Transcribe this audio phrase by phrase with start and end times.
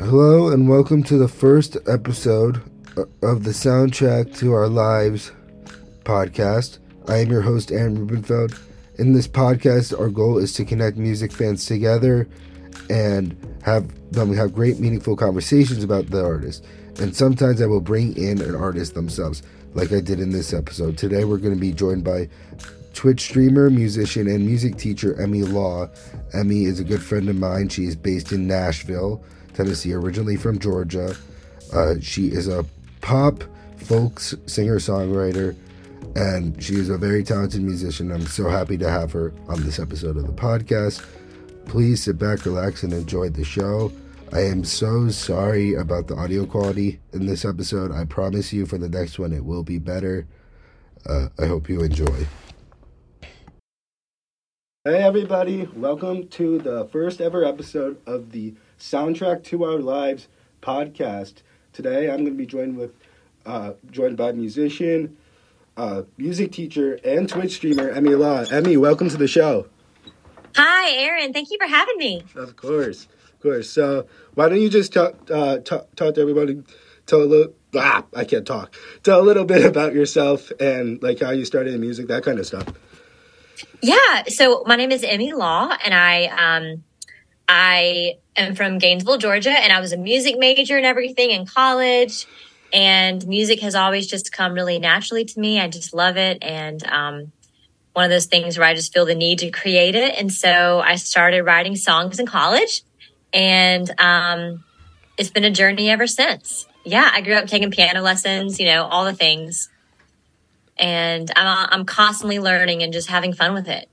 [0.00, 2.56] Hello and welcome to the first episode
[3.22, 5.30] of the Soundtrack to Our Lives
[6.02, 6.78] podcast.
[7.08, 8.60] I am your host, Aaron Rubenfeld.
[8.98, 12.28] In this podcast, our goal is to connect music fans together
[12.90, 16.64] and have them have great, meaningful conversations about the artist.
[17.00, 19.42] And sometimes I will bring in an artist themselves,
[19.74, 20.98] like I did in this episode.
[20.98, 22.28] Today, we're going to be joined by
[22.94, 25.88] Twitch streamer, musician, and music teacher Emmy Law.
[26.32, 27.68] Emmy is a good friend of mine.
[27.68, 29.24] She is based in Nashville,
[29.54, 31.16] Tennessee, originally from Georgia.
[31.72, 32.64] Uh, she is a
[33.00, 33.44] pop
[33.76, 35.56] folk singer songwriter,
[36.16, 38.12] and she is a very talented musician.
[38.12, 41.04] I'm so happy to have her on this episode of the podcast.
[41.66, 43.90] Please sit back, relax, and enjoy the show.
[44.32, 47.92] I am so sorry about the audio quality in this episode.
[47.92, 50.26] I promise you for the next one it will be better.
[51.06, 52.26] Uh, I hope you enjoy.
[54.84, 60.28] Hey, everybody, welcome to the first ever episode of the Soundtrack to Our Lives
[60.60, 61.42] podcast.
[61.72, 62.92] Today I'm going to be joined with
[63.46, 65.16] uh, joined by musician,
[65.76, 68.44] uh, music teacher, and Twitch streamer Emmy Law.
[68.50, 69.66] Emmy, welcome to the show.
[70.56, 71.32] Hi, Aaron.
[71.32, 72.22] Thank you for having me.
[72.34, 73.70] Of course, of course.
[73.70, 76.62] So why don't you just talk uh, talk, talk to everybody?
[77.06, 77.54] Tell a little.
[77.76, 78.74] Ah, I can't talk.
[79.02, 82.38] Tell a little bit about yourself and like how you started in music, that kind
[82.38, 82.66] of stuff.
[83.82, 84.24] Yeah.
[84.28, 86.84] So my name is Emmy Law, and I um,
[87.48, 92.26] I am from Gainesville, Georgia, and I was a music major and everything in college.
[92.72, 95.60] And music has always just come really naturally to me.
[95.60, 97.32] I just love it, and um,
[97.92, 100.18] one of those things where I just feel the need to create it.
[100.18, 102.82] And so I started writing songs in college,
[103.32, 104.64] and um,
[105.16, 106.66] it's been a journey ever since.
[106.84, 109.68] Yeah, I grew up taking piano lessons, you know, all the things
[110.76, 113.88] and I'm I'm constantly learning and just having fun with it.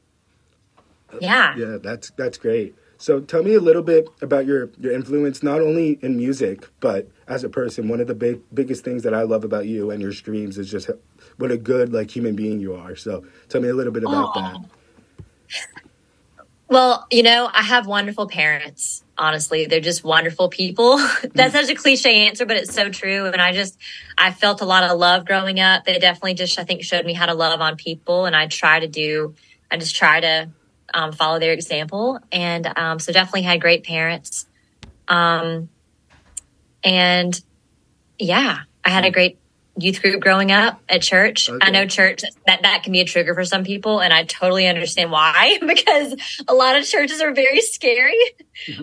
[1.20, 1.56] Yeah.
[1.58, 2.76] Yeah, that's that's great.
[3.02, 7.10] So tell me a little bit about your your influence not only in music but
[7.28, 7.88] as a person.
[7.88, 10.70] One of the big biggest things that I love about you and your streams is
[10.70, 10.88] just
[11.38, 12.96] what a good like human being you are.
[12.96, 14.54] So tell me a little bit about Aww.
[14.54, 14.70] that.
[16.68, 19.04] Well, you know, I have wonderful parents.
[19.18, 20.98] Honestly, they're just wonderful people.
[21.34, 23.26] That's such a cliche answer, but it's so true.
[23.26, 23.78] And I just,
[24.16, 25.86] I felt a lot of love growing up.
[25.86, 28.26] They definitely just, I think, showed me how to love on people.
[28.26, 29.36] And I try to do,
[29.70, 30.50] I just try to
[30.94, 32.20] um, follow their example.
[32.32, 34.46] And um, so definitely had great parents.
[35.08, 35.70] Um,
[36.84, 37.40] and
[38.18, 39.38] yeah, I had a great
[39.78, 41.50] youth group growing up at church.
[41.50, 41.58] Okay.
[41.62, 44.68] I know church that that can be a trigger for some people, and I totally
[44.68, 46.16] understand why because
[46.48, 48.20] a lot of churches are very scary.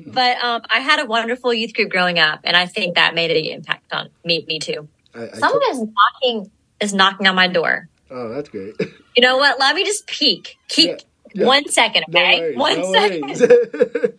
[0.06, 3.30] but um, I had a wonderful youth group growing up, and I think that made
[3.30, 4.44] an impact on me.
[4.48, 4.88] Me too.
[5.14, 7.88] I, I Someone t- is knocking is knocking on my door.
[8.10, 8.75] Oh, that's great.
[9.16, 9.58] you know what?
[9.58, 10.56] Let me just peek.
[10.69, 10.96] Keep yeah,
[11.34, 11.46] yeah.
[11.46, 12.52] one second, okay?
[12.54, 13.36] No one no second.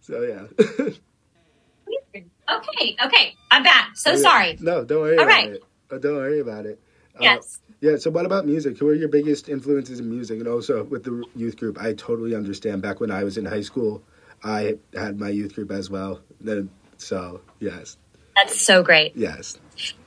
[0.00, 0.46] so yeah.
[2.56, 3.34] okay, okay.
[3.50, 3.96] I'm back.
[3.96, 4.20] So oh, yeah.
[4.20, 4.58] sorry.
[4.60, 5.18] No, don't worry.
[5.18, 5.50] All right.
[5.50, 5.64] It.
[5.90, 6.80] Oh, don't worry about it.
[7.16, 7.60] Uh, yes.
[7.68, 7.96] Uh, yeah.
[7.96, 8.78] So, what about music?
[8.78, 10.38] Who are your biggest influences in music?
[10.38, 12.82] And also with the youth group, I totally understand.
[12.82, 14.02] Back when I was in high school,
[14.42, 16.20] I had my youth group as well.
[16.40, 17.96] Then, so yes.
[18.36, 19.14] That's so great.
[19.16, 19.58] Yes.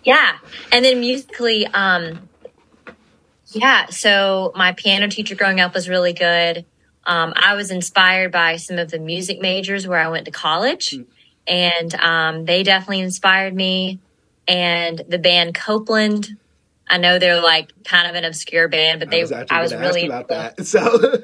[0.03, 0.37] Yeah,
[0.71, 2.29] and then musically, um,
[3.51, 3.87] yeah.
[3.87, 6.65] So my piano teacher growing up was really good.
[7.05, 10.91] Um, I was inspired by some of the music majors where I went to college,
[10.91, 11.05] mm.
[11.47, 13.99] and um, they definitely inspired me
[14.47, 16.37] and the band Copeland.
[16.89, 19.73] I know they're like kind of an obscure band, but they I was, I was
[19.73, 20.65] really about that.
[20.65, 21.23] So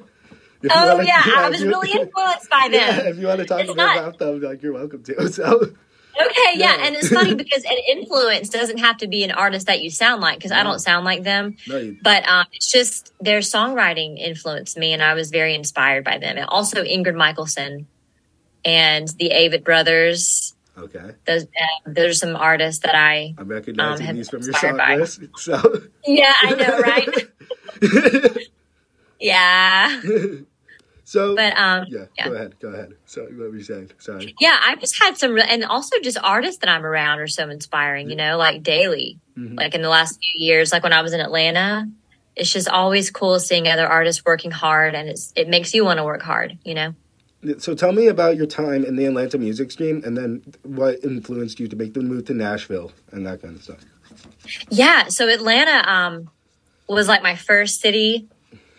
[0.71, 2.73] oh yeah, I was really influenced by them.
[2.73, 5.27] Yeah, if you want to talk not, about them, like you're welcome to.
[5.29, 5.73] So
[6.21, 6.77] okay, yeah.
[6.79, 10.21] and it's funny because an influence doesn't have to be an artist that you sound
[10.21, 10.57] like because no.
[10.57, 11.55] I don't sound like them.
[11.67, 16.03] No, you, but um, it's just their songwriting influenced me, and I was very inspired
[16.03, 16.37] by them.
[16.37, 17.87] And also Ingrid Michaelson
[18.65, 21.11] and the Avett Brothers Okay.
[21.25, 21.47] Those uh,
[21.85, 24.95] those are some artists that I I'm recognizing um, these from your song by.
[24.95, 25.21] list.
[25.37, 27.07] So yeah, I know, right?
[29.19, 30.01] yeah.
[31.13, 32.59] So, but um, yeah, yeah, Go ahead.
[32.59, 32.95] Go ahead.
[33.05, 33.91] So, what were you saying?
[33.99, 34.33] Sorry.
[34.39, 38.09] Yeah, I've just had some, and also just artists that I'm around are so inspiring.
[38.09, 39.53] You know, like daily, mm-hmm.
[39.53, 41.87] like in the last few years, like when I was in Atlanta.
[42.35, 45.99] It's just always cool seeing other artists working hard, and it's it makes you want
[45.99, 46.57] to work hard.
[46.65, 46.95] You know.
[47.59, 51.59] So tell me about your time in the Atlanta music scene and then what influenced
[51.59, 53.81] you to make the move to Nashville and that kind of stuff.
[54.71, 56.31] Yeah, so Atlanta um,
[56.87, 58.29] was like my first city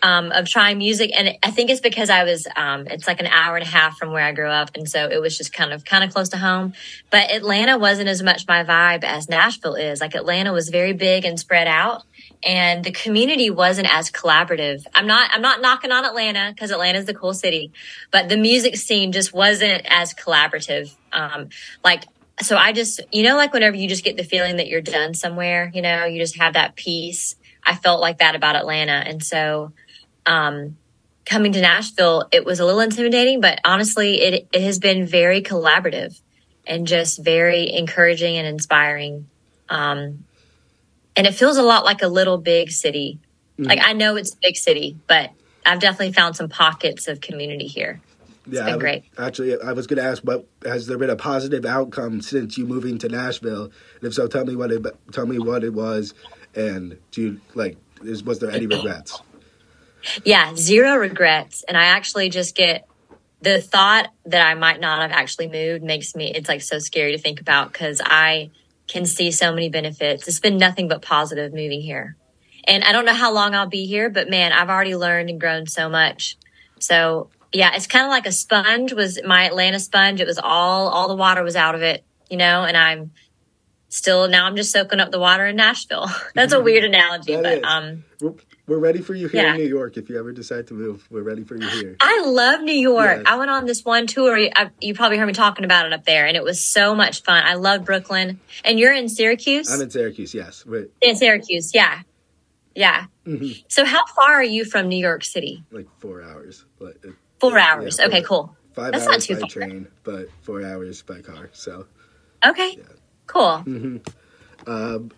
[0.05, 2.47] um, of trying music, and I think it's because I was.
[2.55, 5.09] Um, it's like an hour and a half from where I grew up, and so
[5.09, 6.73] it was just kind of kind of close to home.
[7.09, 10.01] But Atlanta wasn't as much my vibe as Nashville is.
[10.01, 12.03] Like Atlanta was very big and spread out,
[12.43, 14.85] and the community wasn't as collaborative.
[14.93, 17.71] I'm not I'm not knocking on Atlanta because Atlanta's the cool city,
[18.11, 20.95] but the music scene just wasn't as collaborative.
[21.13, 21.49] Um,
[21.83, 22.03] like
[22.41, 25.15] so I just, you know, like whenever you just get the feeling that you're done
[25.15, 27.35] somewhere, you know, you just have that peace.
[27.63, 28.91] I felt like that about Atlanta.
[28.91, 29.71] And so,
[30.25, 30.77] um,
[31.25, 35.41] coming to Nashville, it was a little intimidating, but honestly, it, it has been very
[35.41, 36.19] collaborative
[36.67, 39.27] and just very encouraging and inspiring.
[39.69, 40.25] Um,
[41.15, 43.19] and it feels a lot like a little big city.
[43.57, 43.69] Mm-hmm.
[43.69, 45.31] Like I know it's a big city, but
[45.65, 48.01] I've definitely found some pockets of community here.
[48.45, 49.05] It's yeah, been great.
[49.17, 52.67] Actually, I was going to ask, what has there been a positive outcome since you
[52.67, 53.65] moving to Nashville?
[53.65, 56.13] And if so, tell me what it tell me what it was,
[56.53, 57.77] and do you like?
[58.03, 59.19] Is, was there any regrets?
[60.23, 62.87] Yeah, zero regrets, and I actually just get
[63.41, 66.31] the thought that I might not have actually moved makes me.
[66.33, 68.49] It's like so scary to think about because I
[68.87, 70.27] can see so many benefits.
[70.27, 72.15] It's been nothing but positive moving here.
[72.67, 75.39] And I don't know how long I'll be here, but man, I've already learned and
[75.39, 76.37] grown so much.
[76.79, 80.19] So yeah, it's kind of like a sponge was my Atlanta sponge.
[80.19, 83.11] It was all, all the water was out of it, you know, and I'm
[83.89, 86.07] still, now I'm just soaking up the water in Nashville.
[86.33, 87.63] That's a weird analogy, but, is.
[87.63, 88.03] um,
[88.67, 89.51] we're ready for you here yeah.
[89.51, 89.97] in New York.
[89.97, 91.95] If you ever decide to move, we're ready for you here.
[92.01, 93.17] I love New York.
[93.17, 93.25] Yes.
[93.27, 94.37] I went on this one tour.
[94.37, 97.21] I, you probably heard me talking about it up there, and it was so much
[97.23, 97.43] fun.
[97.43, 98.39] I love Brooklyn.
[98.63, 99.71] And you're in Syracuse?
[99.71, 100.65] I'm in Syracuse, yes.
[101.01, 102.01] In Syracuse, yeah.
[102.73, 103.05] Yeah.
[103.25, 103.61] Mm-hmm.
[103.69, 105.63] So, how far are you from New York City?
[105.71, 106.65] Like four hours.
[106.77, 107.97] But it, four hours.
[107.99, 108.55] Yeah, okay, cool.
[108.73, 109.49] Five That's hours not too by far.
[109.49, 111.49] train, but four hours by car.
[111.53, 111.85] So.
[112.45, 112.75] Okay.
[112.77, 112.83] Yeah.
[113.27, 113.63] Cool.
[113.65, 114.69] Mm-hmm.
[114.69, 115.11] Um,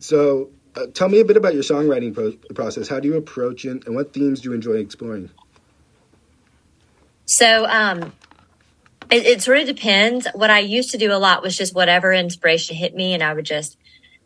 [0.00, 2.88] so, uh, tell me a bit about your songwriting pro- process.
[2.88, 5.30] How do you approach it, and what themes do you enjoy exploring?
[7.26, 8.12] So, um,
[9.10, 10.26] it, it sort of depends.
[10.34, 13.34] What I used to do a lot was just whatever inspiration hit me, and I
[13.34, 13.76] would just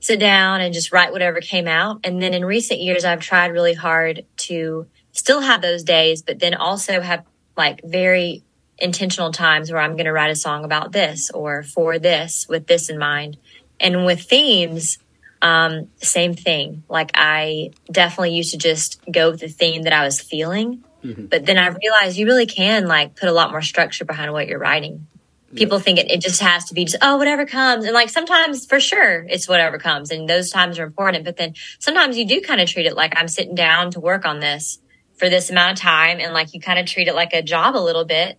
[0.00, 2.00] sit down and just write whatever came out.
[2.04, 6.38] And then in recent years, I've tried really hard to still have those days, but
[6.38, 7.24] then also have
[7.56, 8.44] like very
[8.78, 12.66] intentional times where I'm going to write a song about this or for this with
[12.66, 13.38] this in mind.
[13.80, 14.98] And with themes,
[15.46, 16.82] um, same thing.
[16.88, 20.84] Like I definitely used to just go with the theme that I was feeling.
[21.04, 21.26] Mm-hmm.
[21.26, 24.48] But then I realized you really can like put a lot more structure behind what
[24.48, 25.06] you're writing
[25.54, 28.66] people think it, it just has to be just oh whatever comes and like sometimes
[28.66, 32.40] for sure it's whatever comes and those times are important but then sometimes you do
[32.40, 34.80] kind of treat it like i'm sitting down to work on this
[35.16, 37.76] for this amount of time and like you kind of treat it like a job
[37.76, 38.38] a little bit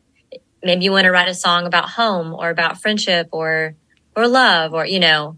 [0.64, 3.74] maybe you want to write a song about home or about friendship or
[4.16, 5.38] or love or you know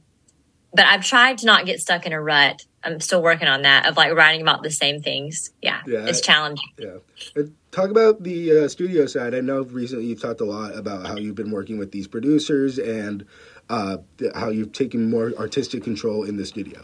[0.73, 3.85] but i've tried to not get stuck in a rut i'm still working on that
[3.85, 8.65] of like writing about the same things yeah, yeah it's challenging yeah talk about the
[8.65, 9.35] uh, studio side.
[9.35, 12.79] I know recently you've talked a lot about how you've been working with these producers
[12.79, 13.25] and
[13.69, 13.97] uh,
[14.35, 16.83] how you've taken more artistic control in the studio.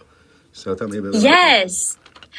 [0.52, 1.98] So tell me about yes.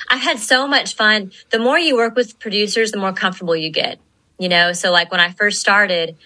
[0.08, 1.32] I've had so much fun.
[1.50, 3.98] The more you work with producers, the more comfortable you get.
[4.38, 6.16] You know, so like when I first started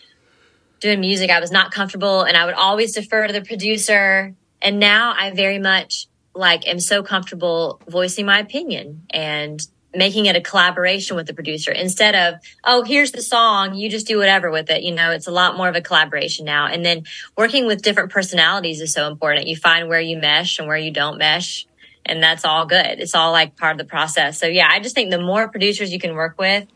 [0.81, 4.34] doing music, I was not comfortable and I would always defer to the producer.
[4.62, 9.61] And now I very much like am so comfortable voicing my opinion and
[9.93, 14.07] making it a collaboration with the producer instead of oh here's the song you just
[14.07, 14.83] do whatever with it.
[14.83, 16.67] You know it's a lot more of a collaboration now.
[16.67, 17.05] And then
[17.37, 19.49] working with different personalities is so important.
[19.49, 21.67] You find where you mesh and where you don't mesh
[22.06, 23.01] and that's all good.
[23.01, 24.39] It's all like part of the process.
[24.39, 26.69] So yeah i just think the more producers you can work with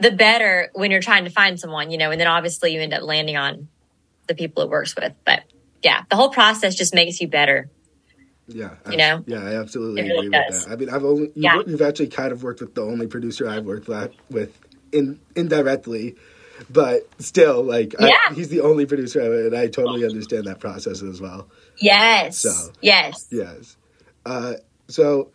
[0.00, 2.92] the better when you're trying to find someone you know and then obviously you end
[2.92, 3.68] up landing on
[4.26, 5.12] the people it works with.
[5.24, 5.44] But
[5.84, 7.70] yeah the whole process just makes you better
[8.46, 9.24] yeah, you know.
[9.26, 10.70] Yeah, I absolutely agree with that.
[10.70, 11.62] I mean, I've only you yeah.
[11.66, 13.88] you've actually kind of worked with the only producer I've worked
[14.28, 14.58] with
[14.92, 16.16] in indirectly,
[16.70, 18.10] but still, like, yeah.
[18.30, 21.48] I, he's the only producer, ever, and I totally understand that process as well.
[21.78, 22.38] Yes.
[22.38, 23.76] So yes, yes.
[24.26, 24.54] Uh,
[24.88, 25.30] so,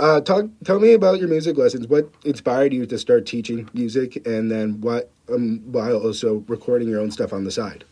[0.00, 0.46] uh, talk.
[0.64, 1.86] Tell me about your music lessons.
[1.86, 7.00] What inspired you to start teaching music, and then what, um, while also recording your
[7.00, 7.84] own stuff on the side?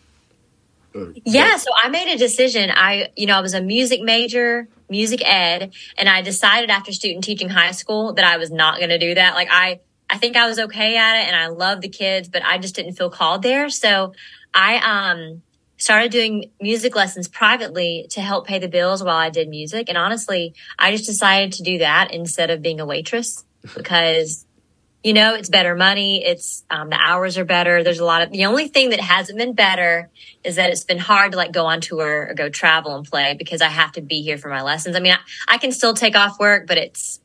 [1.25, 2.71] Yeah, so I made a decision.
[2.75, 7.25] I, you know, I was a music major, music ed, and I decided after student
[7.25, 9.35] teaching high school that I was not going to do that.
[9.35, 12.45] Like I, I think I was okay at it and I love the kids, but
[12.45, 13.71] I just didn't feel called there.
[13.71, 14.15] So
[14.53, 14.79] I,
[15.09, 15.43] um,
[15.81, 19.89] started doing music lessons privately to help pay the bills while I did music.
[19.89, 23.45] And honestly, I just decided to do that instead of being a waitress
[23.75, 24.45] because
[25.03, 26.23] you know, it's better money.
[26.25, 27.83] It's, um, the hours are better.
[27.83, 30.11] There's a lot of, the only thing that hasn't been better
[30.45, 33.35] is that it's been hard to like go on tour or go travel and play
[33.39, 34.97] because I have to be here for my lessons.
[34.97, 37.21] I mean, I, I can still take off work, but it's,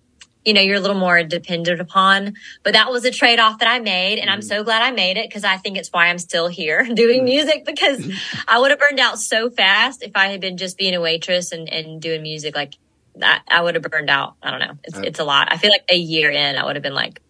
[0.45, 3.67] you know, you're a little more dependent upon, but that was a trade off that
[3.67, 4.19] I made.
[4.19, 4.33] And mm.
[4.33, 7.21] I'm so glad I made it because I think it's why I'm still here doing
[7.21, 7.25] mm.
[7.25, 8.09] music because
[8.47, 11.51] I would have burned out so fast if I had been just being a waitress
[11.51, 12.55] and, and doing music.
[12.55, 12.75] Like
[13.15, 14.35] that, I would have burned out.
[14.41, 14.77] I don't know.
[14.85, 15.51] It's, it's a lot.
[15.51, 17.21] I feel like a year in, I would have been like,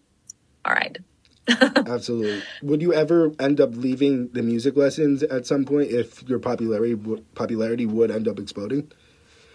[0.66, 0.98] all right.
[1.86, 2.42] Absolutely.
[2.62, 6.96] Would you ever end up leaving the music lessons at some point if your popularity
[7.34, 8.90] popularity would end up exploding?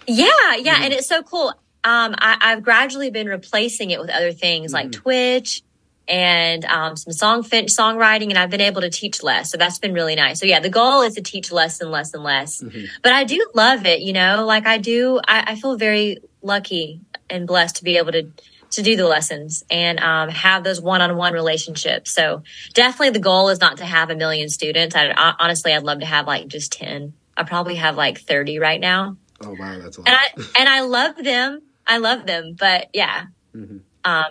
[0.07, 0.25] Yeah,
[0.57, 0.83] yeah, mm-hmm.
[0.83, 1.49] and it's so cool.
[1.83, 4.85] Um, I, have gradually been replacing it with other things mm-hmm.
[4.85, 5.63] like Twitch
[6.07, 9.51] and um, some song fin- songwriting, and I've been able to teach less.
[9.51, 10.39] So that's been really nice.
[10.39, 12.61] So yeah, the goal is to teach less and less and less.
[12.61, 12.85] Mm-hmm.
[13.01, 14.01] But I do love it.
[14.01, 15.19] You know, like I do.
[15.27, 18.31] I, I, feel very lucky and blessed to be able to
[18.71, 22.11] to do the lessons and um, have those one-on-one relationships.
[22.11, 24.95] So definitely the goal is not to have a million students.
[24.95, 27.13] I, honestly, I'd love to have like just ten.
[27.37, 29.17] I probably have like thirty right now.
[29.43, 30.07] Oh wow, that's a lot.
[30.07, 31.61] And I and I love them.
[31.85, 33.25] I love them, but yeah.
[33.55, 33.77] Mm-hmm.
[34.05, 34.25] Um,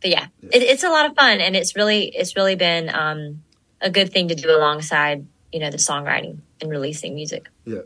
[0.00, 0.50] but yeah, yeah.
[0.52, 3.42] It, it's a lot of fun, and it's really it's really been um,
[3.80, 7.48] a good thing to do alongside you know the songwriting and releasing music.
[7.64, 7.80] Yeah.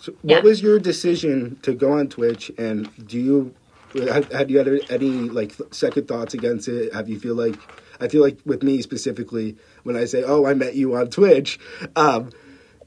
[0.00, 0.40] So what yeah.
[0.40, 3.54] was your decision to go on Twitch, and do you
[4.02, 6.92] had, had you had any like second thoughts against it?
[6.92, 7.56] Have you feel like
[8.00, 11.58] I feel like with me specifically when I say, "Oh, I met you on Twitch,"
[11.94, 12.30] um,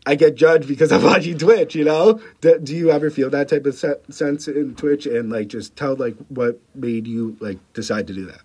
[0.06, 1.76] I get judged because I'm watching Twitch.
[1.76, 5.30] You know, do, do you ever feel that type of se- sense in Twitch and
[5.30, 8.42] like just tell like what made you like decide to do that?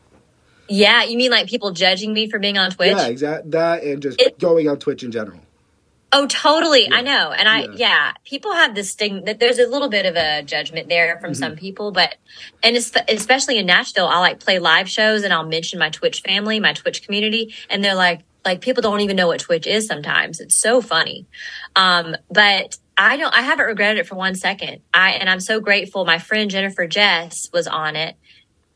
[0.68, 2.96] Yeah, you mean like people judging me for being on Twitch?
[2.96, 3.50] Yeah, exactly.
[3.50, 5.40] That and just it, going on Twitch in general.
[6.16, 6.84] Oh, totally.
[6.84, 6.94] Yeah.
[6.94, 7.32] I know.
[7.32, 7.70] And I, yeah.
[7.74, 8.12] yeah.
[8.24, 11.40] people have this thing that there's a little bit of a judgment there from mm-hmm.
[11.40, 12.14] some people, but,
[12.62, 16.60] and especially in Nashville, I'll like play live shows and I'll mention my Twitch family,
[16.60, 17.52] my Twitch community.
[17.68, 20.38] And they're like, like people don't even know what Twitch is sometimes.
[20.38, 21.26] It's so funny.
[21.74, 24.82] Um, but I don't, I haven't regretted it for one second.
[24.92, 26.04] I, and I'm so grateful.
[26.04, 28.16] My friend Jennifer Jess was on it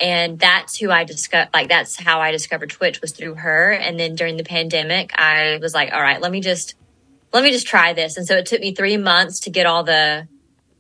[0.00, 1.50] and that's who I discovered.
[1.54, 3.71] Like that's how I discovered Twitch was through her.
[3.71, 6.75] And then during the pandemic, I was like, all right, let me just
[7.32, 8.16] let me just try this.
[8.16, 10.26] And so it took me three months to get all the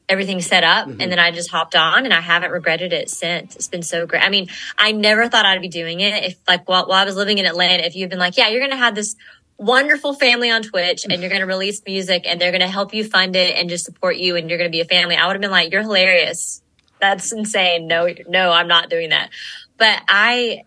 [0.08, 1.02] everything set up, mm-hmm.
[1.02, 3.54] and then I just hopped on, and I haven't regretted it since.
[3.56, 4.22] It's been so great.
[4.22, 6.24] I mean, I never thought I'd be doing it.
[6.24, 8.60] If like while, while I was living in Atlanta, if you've been like, yeah, you're
[8.60, 9.16] going to have this
[9.58, 12.94] wonderful family on Twitch and you're going to release music and they're going to help
[12.94, 15.16] you fund it and just support you and you're going to be a family.
[15.16, 16.62] I would have been like, you're hilarious
[17.00, 17.86] that's insane.
[17.86, 19.30] No, no, I'm not doing that.
[19.76, 20.64] But I,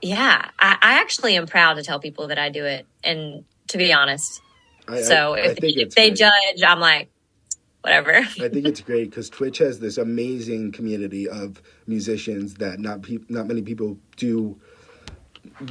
[0.00, 2.86] yeah, I, I actually am proud to tell people that I do it.
[3.02, 4.40] And to be honest,
[4.88, 7.10] I, so I, if, if they judge, I'm like,
[7.82, 8.14] whatever.
[8.16, 13.18] I think it's great because Twitch has this amazing community of musicians that not pe-
[13.28, 14.58] not many people do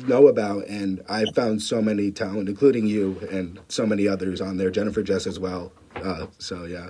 [0.05, 4.58] know about, and I found so many talent, including you and so many others on
[4.58, 4.70] there.
[4.70, 5.72] Jennifer Jess as well.
[5.96, 6.89] Uh, so yeah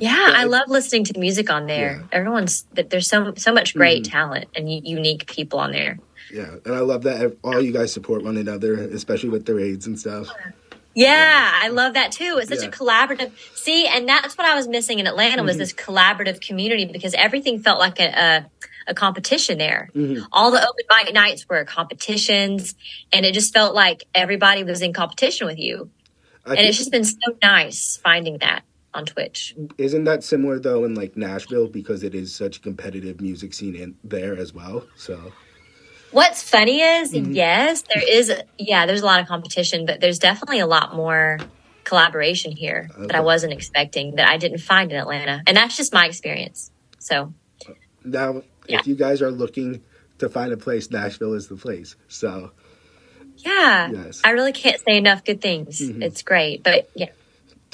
[0.00, 2.00] yeah, I love listening to the music on there.
[2.00, 2.18] Yeah.
[2.18, 4.12] Everyone's there's so so much great mm-hmm.
[4.12, 5.98] talent and unique people on there.
[6.32, 9.86] Yeah, and I love that all you guys support one another, especially with the raids
[9.86, 10.28] and stuff.
[10.28, 10.52] Yeah,
[11.62, 12.38] I love that too.
[12.40, 12.68] It's such yeah.
[12.68, 13.30] a collaborative.
[13.54, 15.58] See, and that's what I was missing in Atlanta was mm-hmm.
[15.58, 18.46] this collaborative community because everything felt like a, a,
[18.88, 19.90] a competition there.
[19.94, 20.24] Mm-hmm.
[20.32, 22.74] All the open mic nights were competitions,
[23.12, 25.90] and it just felt like everybody was in competition with you.
[26.46, 28.62] I and it's just been so nice finding that
[28.94, 29.54] on Twitch.
[29.76, 33.76] Isn't that similar though in like Nashville because it is such a competitive music scene
[33.76, 34.86] in there as well?
[34.96, 35.32] So
[36.16, 37.32] What's funny is, mm-hmm.
[37.32, 41.36] yes, there is yeah, there's a lot of competition, but there's definitely a lot more
[41.84, 43.08] collaboration here okay.
[43.08, 45.42] that I wasn't expecting that I didn't find in Atlanta.
[45.46, 46.70] And that's just my experience.
[46.98, 47.34] So
[48.02, 48.78] now yeah.
[48.78, 49.82] if you guys are looking
[50.16, 51.96] to find a place, Nashville is the place.
[52.08, 52.52] So
[53.36, 54.22] yeah, yes.
[54.24, 55.82] I really can't say enough good things.
[55.82, 56.02] Mm-hmm.
[56.02, 57.10] It's great, but yeah.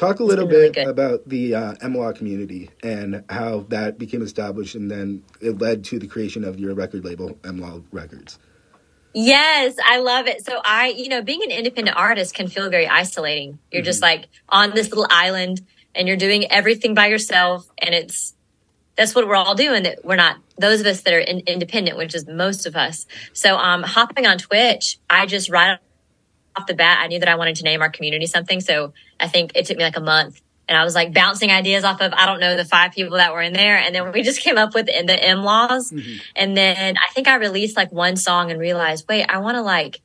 [0.02, 4.90] Talk a little bit about the uh, MLaw community and how that became established, and
[4.90, 8.36] then it led to the creation of your record label, MLaw Records.
[9.14, 10.44] Yes, I love it.
[10.44, 13.60] So I, you know, being an independent artist can feel very isolating.
[13.70, 13.86] You're mm-hmm.
[13.86, 18.34] just like on this little island and you're doing everything by yourself and it's
[18.96, 21.96] that's what we're all doing that we're not those of us that are in, independent,
[21.96, 23.06] which is most of us.
[23.34, 25.78] So um hopping on Twitch, I just right
[26.56, 28.60] off the bat, I knew that I wanted to name our community something.
[28.60, 31.84] So I think it took me like a month and I was like bouncing ideas
[31.84, 33.76] off of, I don't know, the five people that were in there.
[33.76, 35.90] And then we just came up with the, the M laws.
[35.90, 36.18] Mm-hmm.
[36.36, 39.62] And then I think I released like one song and realized, wait, I want to
[39.62, 40.00] like,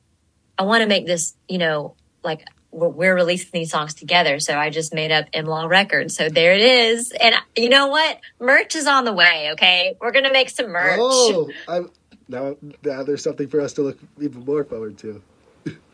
[0.58, 4.40] I want to make this, you know, like we're, we're, releasing these songs together.
[4.40, 6.16] So I just made up M Law Records.
[6.16, 7.12] So there it is.
[7.12, 8.18] And you know what?
[8.40, 9.50] Merch is on the way.
[9.52, 9.96] Okay.
[10.00, 10.98] We're going to make some merch.
[11.00, 11.90] Oh, I'm,
[12.28, 15.22] now, now there's something for us to look even more forward to.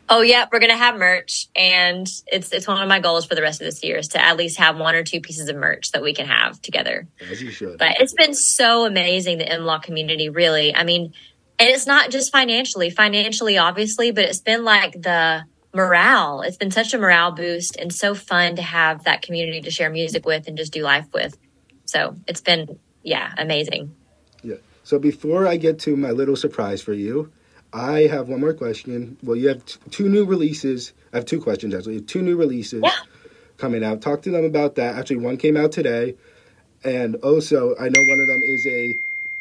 [0.07, 3.41] Oh yeah, we're gonna have merch, and it's it's one of my goals for the
[3.41, 5.91] rest of this year is to at least have one or two pieces of merch
[5.93, 7.07] that we can have together.
[7.29, 7.79] As you should.
[7.79, 10.29] But it's been so amazing the MLaw community.
[10.29, 11.13] Really, I mean,
[11.57, 16.41] and it's not just financially, financially obviously, but it's been like the morale.
[16.41, 19.89] It's been such a morale boost and so fun to have that community to share
[19.89, 21.35] music with and just do life with.
[21.85, 23.95] So it's been yeah amazing.
[24.43, 24.57] Yeah.
[24.83, 27.31] So before I get to my little surprise for you,
[27.75, 29.17] I have one more question.
[29.21, 30.93] Well, you have t- two new releases.
[31.11, 31.99] I have two questions actually.
[32.01, 32.91] Two new releases Yeah.
[33.57, 34.01] coming out.
[34.01, 34.95] Talk to them about that.
[34.95, 36.15] Actually, one came out today,
[36.85, 38.97] and also I know one of them is a.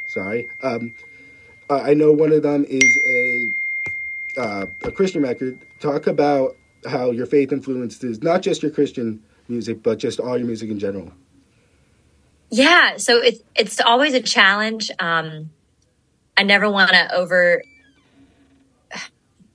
[0.06, 0.48] Sorry.
[0.62, 0.94] Um,
[1.70, 3.52] uh, I know one of them is a
[4.36, 5.60] uh, a Christian record.
[5.78, 10.46] Talk about how your faith influences not just your Christian music, but just all your
[10.46, 11.12] music in general.
[12.50, 14.90] Yeah, so it's it's always a challenge.
[14.98, 15.50] Um,
[16.36, 17.62] I never want to over,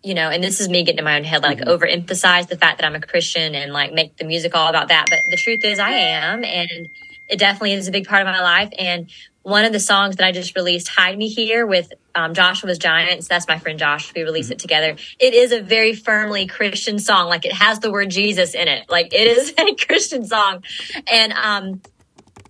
[0.03, 1.69] you know, and this is me getting in my own head, like Mm-hmm.
[1.69, 5.05] overemphasize the fact that I'm a Christian and like make the music all about that.
[5.09, 6.89] But the truth is, I am, and
[7.27, 8.71] it definitely is a big part of my life.
[8.79, 9.09] And
[9.43, 13.27] one of the songs that I just released, "Hide Me Here" with um, Joshua's Giants.
[13.27, 14.13] That's my friend Josh.
[14.13, 14.95] We released it together.
[15.19, 17.27] It is a very firmly Christian song.
[17.27, 18.89] Like it has the word Jesus in it.
[18.89, 20.63] Like it is a Christian song,
[21.07, 21.81] and um,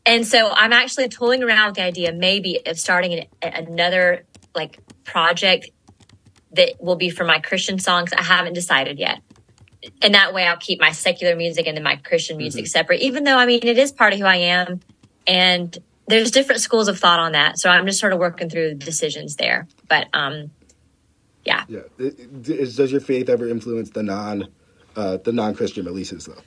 [0.05, 4.25] and so I'm actually toying around with the idea maybe of starting an, another
[4.55, 5.69] like project
[6.51, 8.11] that will be for my Christian songs.
[8.13, 9.21] I haven't decided yet.
[10.01, 13.23] And that way I'll keep my secular music and then my Christian music separate, even
[13.23, 14.81] though I mean, it is part of who I am.
[15.25, 15.77] And
[16.07, 17.59] there's different schools of thought on that.
[17.59, 19.67] So I'm just sort of working through decisions there.
[19.87, 20.51] But, um,
[21.45, 21.63] yeah.
[21.67, 21.81] Yeah.
[22.41, 24.49] Does your faith ever influence the non
[24.95, 26.41] uh, the non Christian releases though?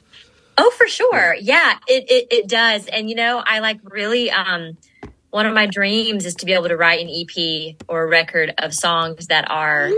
[0.59, 1.35] Oh, for sure.
[1.40, 2.87] Yeah, it, it, it does.
[2.87, 4.76] And, you know, I like really, um,
[5.32, 8.52] one of my dreams is to be able to write an EP or a record
[8.58, 9.90] of songs that are,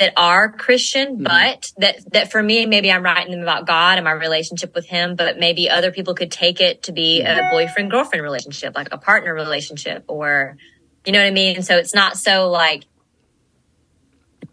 [0.00, 1.22] that are Christian, mm-hmm.
[1.22, 4.84] but that, that for me, maybe I'm writing them about God and my relationship with
[4.84, 8.88] him, but maybe other people could take it to be a boyfriend girlfriend relationship, like
[8.90, 10.56] a partner relationship or,
[11.06, 11.62] you know what I mean?
[11.62, 12.82] So it's not so like,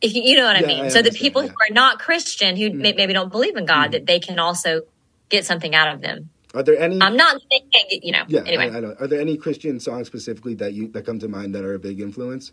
[0.01, 0.85] if you, you know what I mean?
[0.85, 1.49] I so the people yeah.
[1.49, 2.77] who are not Christian, who mm-hmm.
[2.79, 3.91] may, maybe don't believe in God, mm-hmm.
[3.93, 4.81] that they can also
[5.29, 6.29] get something out of them.
[6.55, 7.01] Are there any?
[7.01, 7.63] I'm not, they
[8.01, 8.71] you know, yeah, anyway.
[8.71, 8.95] I, I know.
[8.99, 11.79] Are there any Christian songs specifically that you that come to mind that are a
[11.79, 12.51] big influence?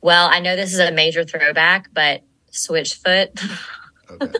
[0.00, 2.22] Well, I know this is a major throwback, but
[2.52, 3.40] Switchfoot
[4.10, 4.32] Okay.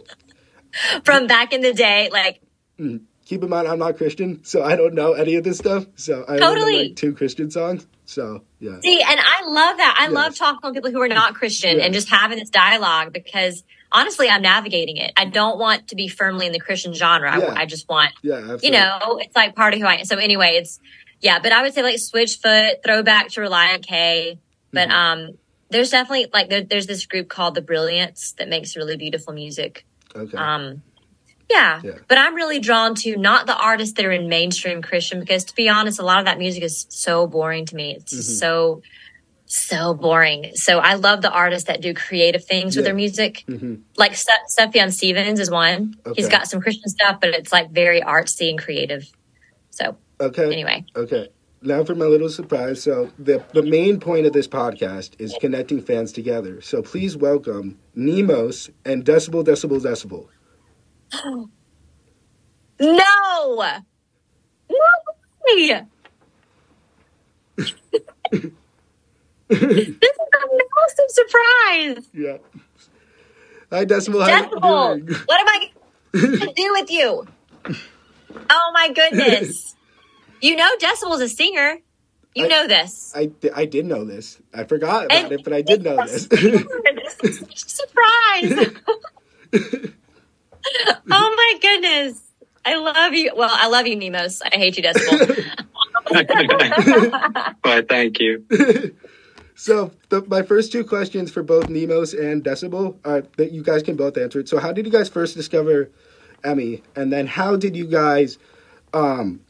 [1.05, 2.41] from back in the day, like
[2.79, 3.05] mm-hmm.
[3.29, 5.85] Keep in mind, I'm not Christian, so I don't know any of this stuff.
[5.97, 7.87] So I only know like two Christian songs.
[8.07, 9.97] So yeah, see, and I love that.
[9.99, 11.85] I love talking to people who are not Christian Yeah.
[11.85, 15.13] and just having this dialogue because honestly, I'm navigating it.
[15.17, 17.39] I don't want to be firmly in the Christian genre.
[17.39, 17.47] Yeah.
[17.47, 18.67] I, I just want, yeah, absolutely.
[18.69, 20.05] you know, it's like part of who I am.
[20.05, 20.81] So anyway, it's
[21.21, 24.39] yeah, but I would say like switch Switchfoot, throwback to Relient K.
[24.73, 24.93] But Mhm.
[24.93, 25.39] um,
[25.71, 29.85] there's definitely like there, there's this group called the Brilliance that makes really beautiful music.
[30.15, 30.37] Okay.
[30.37, 30.83] Um,
[31.51, 31.81] yeah.
[31.83, 31.93] Yeah.
[32.09, 35.55] but I'm really drawn to not the artists that are in mainstream Christian because, to
[35.55, 37.97] be honest, a lot of that music is so boring to me.
[37.97, 38.39] It's Mhm.
[38.39, 38.83] so
[39.49, 40.53] so boring.
[40.55, 43.45] So I love the artists that do creative things with their music.
[43.49, 45.95] hmm Like Sufjan Stevens is one.
[46.15, 49.11] He's got some Christian stuff, but it's like very artsy and creative.
[49.71, 50.45] So Okay.
[50.53, 51.29] anyway, Okay.
[51.63, 52.83] Now for my little surprise.
[52.83, 56.61] So the the main point of this podcast is connecting fans together.
[56.61, 60.29] So please welcome Nemos and Decibel Decibel Decibel.
[62.81, 63.83] no,
[64.71, 64.77] no
[65.57, 65.87] way.
[69.49, 72.09] this is a massive surprise.
[72.13, 72.39] Yeah.
[73.71, 74.23] Hi Decibel.
[74.29, 75.19] How you Decibel, doing?
[75.27, 75.71] what am I
[76.13, 77.27] going to do with you?
[78.51, 79.75] Oh my goodness.
[80.41, 81.79] You know Decibel's a singer.
[82.33, 83.13] You I- know this.
[83.17, 84.39] I, I did know this.
[84.55, 86.27] I forgot about And- it, but I did know this.
[86.31, 86.45] this
[87.25, 88.77] is such a surprise.
[91.11, 92.21] oh my goodness.
[92.65, 93.33] I love you.
[93.35, 94.41] Well, I love you, Nemos.
[94.45, 95.45] I hate you, Decibel.
[97.63, 98.45] Why, thank you.
[99.59, 103.83] So the, my first two questions for both Nemos and Decibel are that you guys
[103.83, 104.49] can both answer it.
[104.49, 105.91] So how did you guys first discover
[106.45, 108.39] Emmy, and then how did you guys
[108.95, 109.41] um,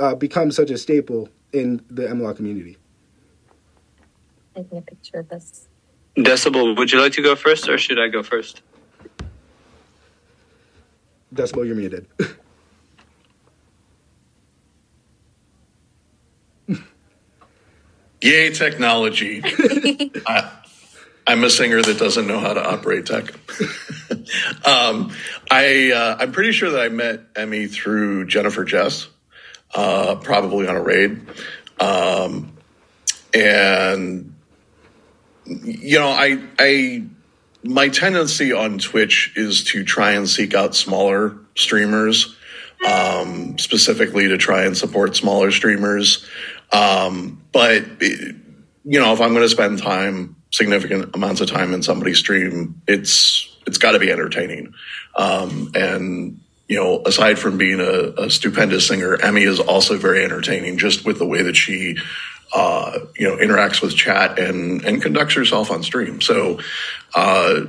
[0.00, 2.76] uh, become such a staple in the MLaw community?
[4.56, 5.68] Taking a picture of this.
[6.16, 8.62] Decibel, would you like to go first or should I go first?
[11.32, 12.08] Decibel, you're muted.
[18.22, 19.42] Yay, technology.
[20.26, 20.52] I,
[21.26, 23.24] I'm a singer that doesn't know how to operate tech.
[24.64, 25.12] um,
[25.50, 29.08] I, uh, I'm pretty sure that I met Emmy through Jennifer Jess,
[29.74, 31.20] uh, probably on a raid.
[31.80, 32.52] Um,
[33.34, 34.32] and,
[35.44, 37.04] you know, I, I,
[37.64, 42.36] my tendency on Twitch is to try and seek out smaller streamers,
[42.88, 46.24] um, specifically to try and support smaller streamers.
[46.70, 51.82] Um, but you know, if I'm going to spend time, significant amounts of time in
[51.82, 54.74] somebody's stream, it's it's got to be entertaining.
[55.16, 60.24] Um, and you know, aside from being a, a stupendous singer, Emmy is also very
[60.24, 61.96] entertaining, just with the way that she
[62.52, 66.20] uh, you know, interacts with chat and and conducts herself on stream.
[66.20, 66.60] So
[67.14, 67.62] uh,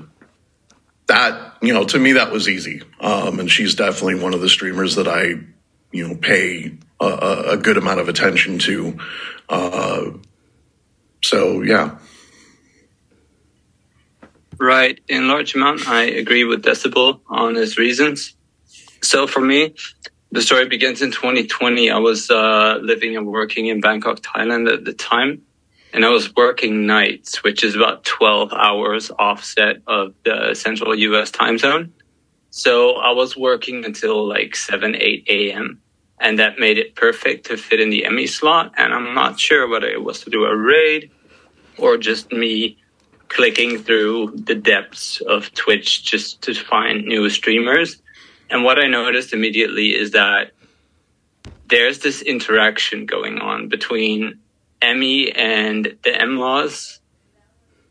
[1.08, 2.82] that you know, to me, that was easy.
[3.00, 5.36] Um, and she's definitely one of the streamers that I
[5.92, 9.00] you know pay a, a good amount of attention to.
[9.50, 10.12] Uh,
[11.24, 11.98] so yeah.
[14.60, 15.00] Right.
[15.08, 18.36] In large amount, I agree with Decibel on his reasons.
[19.02, 19.76] So for me,
[20.32, 21.92] the story begins in 2020.
[21.92, 25.44] I was uh, living and working in Bangkok, Thailand at the time.
[25.94, 31.30] And I was working nights, which is about 12 hours offset of the central US
[31.30, 31.94] time zone.
[32.50, 35.83] So I was working until like 7, 8 a.m.
[36.24, 38.74] And that made it perfect to fit in the Emmy slot.
[38.78, 41.12] And I'm not sure whether it was to do a raid
[41.78, 42.78] or just me
[43.28, 48.02] clicking through the depths of Twitch just to find new streamers.
[48.50, 50.52] And what I noticed immediately is that
[51.68, 54.40] there's this interaction going on between
[54.82, 57.00] Emmy and the MLAWs,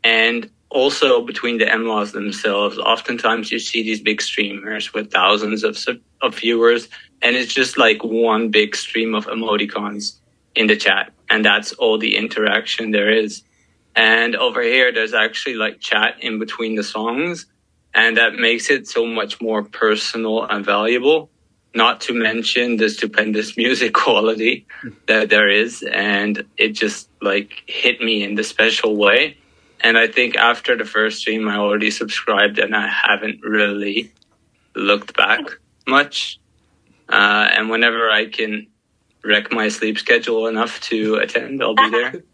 [0.03, 2.77] and also between the MLAWs themselves.
[2.77, 5.77] Oftentimes, you see these big streamers with thousands of
[6.21, 6.87] of viewers,
[7.23, 10.17] and it's just like one big stream of emoticons
[10.55, 13.43] in the chat, and that's all the interaction there is.
[13.95, 17.45] And over here, there's actually like chat in between the songs.
[17.93, 21.29] And that makes it so much more personal and valuable.
[21.75, 24.65] Not to mention the stupendous music quality
[25.07, 25.83] that there is.
[25.83, 29.37] And it just like hit me in the special way.
[29.79, 34.11] And I think after the first stream, I already subscribed and I haven't really
[34.75, 35.41] looked back
[35.85, 36.39] much.
[37.09, 38.67] Uh, and whenever I can
[39.23, 42.23] wreck my sleep schedule enough to attend, I'll be there.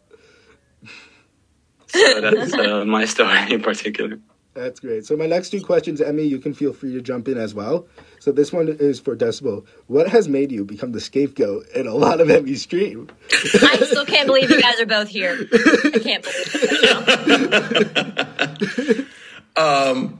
[1.91, 4.19] So that's uh, my story in particular.
[4.53, 5.05] That's great.
[5.05, 7.87] So my next two questions, Emmy, you can feel free to jump in as well.
[8.19, 9.65] So this one is for Decibel.
[9.87, 13.09] What has made you become the scapegoat in a lot of Emmy stream?
[13.31, 15.47] I still can't believe you guys are both here.
[15.51, 16.47] I can't believe
[18.77, 19.07] it
[19.57, 20.18] um,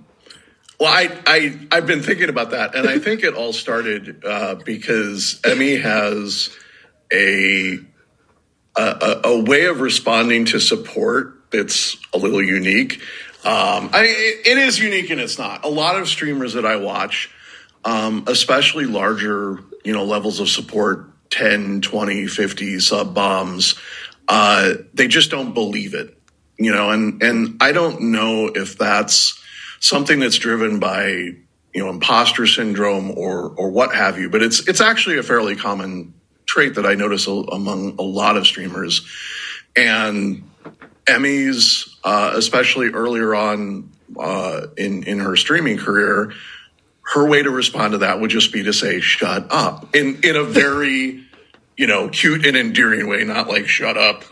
[0.79, 4.55] well, I, I, I've been thinking about that, and I think it all started uh,
[4.55, 6.55] because Emmy has
[7.11, 7.79] a,
[8.77, 13.01] a, a way of responding to support that's a little unique.
[13.43, 14.05] Um, I,
[14.45, 15.65] it is unique and it's not.
[15.65, 17.29] A lot of streamers that I watch,
[17.83, 23.75] um, especially larger, you know, levels of support, 10, 20, 50 sub bombs,
[24.27, 26.17] uh, they just don't believe it,
[26.57, 29.41] you know, and, and I don't know if that's
[29.79, 34.67] something that's driven by, you know, imposter syndrome or, or what have you, but it's,
[34.67, 36.13] it's actually a fairly common
[36.45, 39.07] trait that I notice among a lot of streamers.
[39.75, 40.49] And
[41.05, 46.33] Emmys, uh, especially earlier on uh, in in her streaming career,
[47.13, 50.35] her way to respond to that would just be to say "shut up" in in
[50.35, 51.23] a very
[51.77, 54.23] you know cute and endearing way, not like "shut up."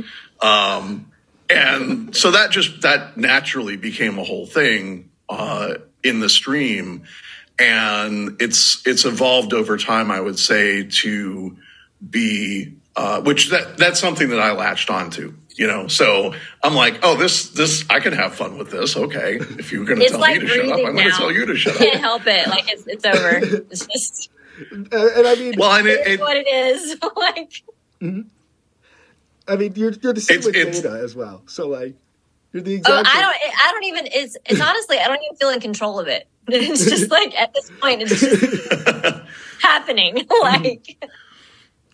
[0.41, 1.12] Um,
[1.49, 7.04] and so that just that naturally became a whole thing uh, in the stream,
[7.60, 10.12] and it's it's evolved over time.
[10.12, 11.58] I would say to
[12.08, 15.88] be uh, which that that's something that I latched onto you know?
[15.88, 18.96] So i'm like oh this this i can have fun with this.
[18.96, 19.38] Okay.
[19.38, 21.46] If you're going to tell like me to shut up i'm going to tell you
[21.48, 22.48] to shut up can't help it.
[22.48, 23.66] Like it's, it's over.
[23.72, 24.30] It's just
[24.72, 26.98] and, and i mean well and it, it, what it is.
[27.16, 27.63] Like
[28.02, 28.22] mm-hmm.
[29.48, 31.42] i mean you're, you're the same with data as well.
[31.48, 31.96] So like
[32.53, 35.36] you're the exact oh, i don't i don't even it's it's honestly i don't even
[35.38, 39.21] feel in control of it it's just like at this point it's just
[39.62, 40.97] happening like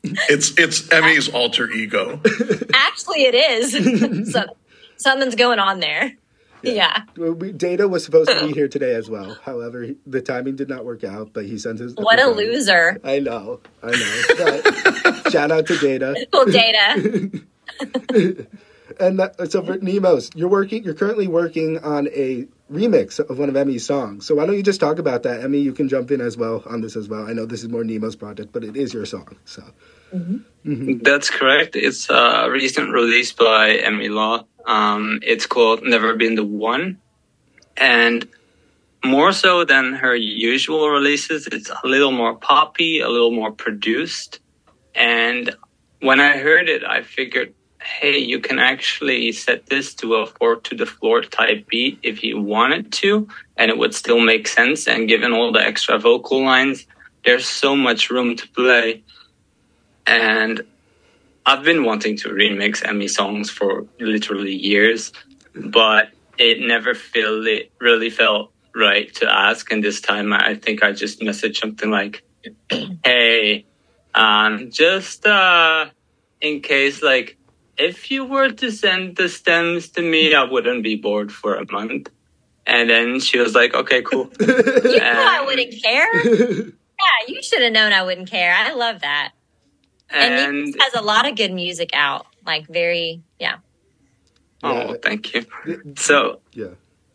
[0.04, 2.20] it's it's Emmy's alter ego.
[2.74, 4.34] Actually, it is.
[4.34, 4.44] so,
[4.98, 6.18] something's going on there.
[6.62, 6.74] Yeah.
[6.74, 7.04] yeah.
[7.18, 9.38] Well, Data was supposed to be here today as well.
[9.44, 11.96] However, the timing did not work out, but he sent his.
[11.96, 13.00] What a loser.
[13.04, 13.62] I know.
[13.82, 14.22] I know.
[14.38, 16.28] But shout out to Data.
[16.32, 17.42] Cool Data.
[19.00, 20.84] And that, so for Nemos, you're working.
[20.84, 24.26] You're currently working on a remix of one of Emmy's songs.
[24.26, 25.60] So why don't you just talk about that, Emmy?
[25.60, 27.28] You can jump in as well on this as well.
[27.28, 29.36] I know this is more Nemo's project, but it is your song.
[29.46, 29.62] So
[30.14, 30.38] mm-hmm.
[30.66, 30.98] Mm-hmm.
[31.00, 31.76] that's correct.
[31.76, 34.46] It's a recent release by Emmy Law.
[34.66, 37.00] Um, it's called "Never Been the One,"
[37.78, 38.28] and
[39.04, 44.40] more so than her usual releases, it's a little more poppy, a little more produced.
[44.96, 45.54] And
[46.00, 47.54] when I heard it, I figured
[47.84, 52.24] hey, you can actually set this to a four to the floor type beat if
[52.24, 54.88] you wanted to, and it would still make sense.
[54.88, 56.86] And given all the extra vocal lines,
[57.26, 59.04] there's so much room to play.
[60.08, 60.62] And
[61.46, 65.12] I've been wanting to remix Emmy songs for literally years,
[65.54, 69.72] but it never feel it really felt right to ask.
[69.72, 72.24] And this time I think I just messaged something like,
[73.04, 73.66] Hey,
[74.16, 75.88] um, just uh
[76.42, 77.38] in case like
[77.78, 81.72] if you were to send the stems to me, I wouldn't be bored for a
[81.72, 82.10] month.
[82.66, 84.32] And then she was like, okay, cool.
[84.40, 86.10] You know I wouldn't care.
[86.16, 88.54] Yeah, you should have known I wouldn't care.
[88.56, 89.32] I love that.
[90.10, 92.26] And, And, Nick has a lot of good music out.
[92.46, 93.58] Like very, yeah.
[94.64, 94.94] oh, Yeah.
[95.02, 95.46] thank you.
[95.98, 96.68] So yeah.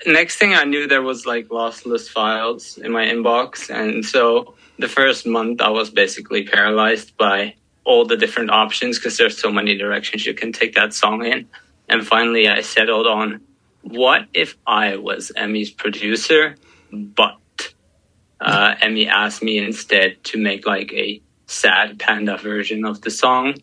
[0.07, 3.71] next thing I knew, there was like lossless files in my inbox.
[3.71, 7.55] And so the first month, I was basically paralyzed by
[7.88, 11.48] all the different options because there's so many directions you can take that song in.
[11.88, 13.40] And finally, I settled on
[13.81, 16.57] what if I was Emmy's producer,
[16.92, 17.38] but
[18.42, 23.55] uh, Emmy asked me instead to make like a sad panda version of the song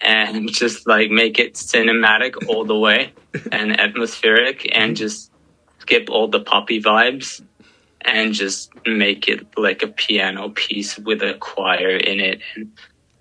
[0.00, 3.12] and just like make it cinematic all the way
[3.50, 5.32] and atmospheric and just
[5.80, 7.42] skip all the poppy vibes
[8.02, 12.70] and just make it like a piano piece with a choir in it and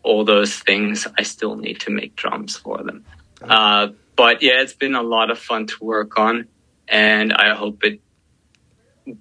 [0.04, 1.08] all those things.
[1.18, 3.06] I still need to make drums for them.
[3.42, 6.48] Uh, but yeah, it's been a lot of fun to work on,
[6.88, 8.00] and I hope it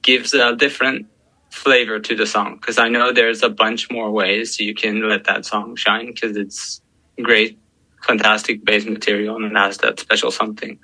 [0.03, 1.07] gives a different
[1.51, 5.25] flavor to the song because I know there's a bunch more ways you can let
[5.25, 6.81] that song shine because it's
[7.21, 7.59] great,
[8.03, 10.79] fantastic bass material and it has that special something.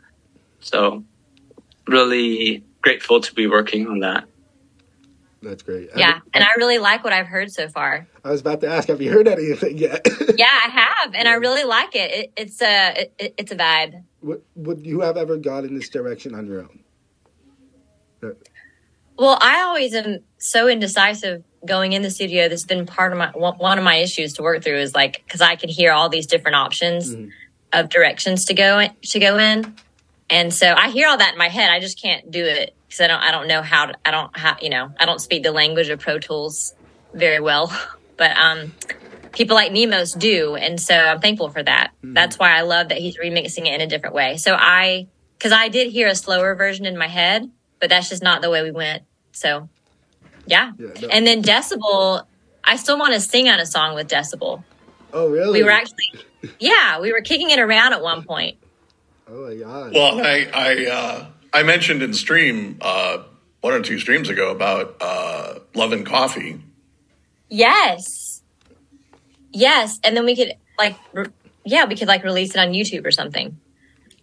[0.61, 1.05] So,
[1.87, 4.25] really grateful to be working on that.
[5.41, 5.91] That's great.
[5.97, 6.19] Yeah.
[6.35, 8.09] And I really like what I've heard so far.
[8.25, 10.07] I was about to ask, have you heard anything yet?
[10.37, 11.15] Yeah, I have.
[11.15, 12.11] And I really like it.
[12.13, 14.03] it it's a, it- it, it's a vibe.
[14.23, 16.81] would, would you have ever gone in this direction on your own?
[19.17, 22.49] Well, I always am so indecisive going in the studio.
[22.49, 25.41] That's been part of my one of my issues to work through is like because
[25.41, 27.31] I can hear all these different options Mhm.
[27.73, 29.75] of directions to go in, to go in,
[30.31, 31.69] and so I hear all that in my head.
[31.71, 34.37] I just can't do it because I don't I don't know how to, I don't
[34.37, 36.75] how you know I don't speak the language of Pro Tools
[37.15, 37.73] very well,
[38.17, 38.73] but um.
[39.31, 41.93] People like Nemos do, and so I'm thankful for that.
[42.03, 44.39] That's why I love that he's remixing it in a different way.
[44.39, 47.49] So I, because I did hear a slower version in my head,
[47.79, 49.03] but that's just not the way we went.
[49.33, 49.69] So,
[50.47, 50.73] yeah.
[50.79, 51.09] Yeah, no.
[51.09, 52.25] And then Decibel,
[52.65, 54.65] I still want to sing on a song with Decibel.
[55.13, 55.61] Oh, really?
[55.61, 56.13] We were actually,
[56.59, 58.57] yeah, we were kicking it around at one point.
[59.31, 59.95] Oh my god.
[59.95, 63.23] Well, I I uh, I mentioned in stream uh,
[63.61, 66.61] one or two streams ago about uh, Love and Coffee.
[67.49, 68.43] Yes.
[69.53, 69.99] Yes.
[70.05, 71.27] And then we could, like, re-
[71.65, 73.59] yeah, we could, like, release it on YouTube or something.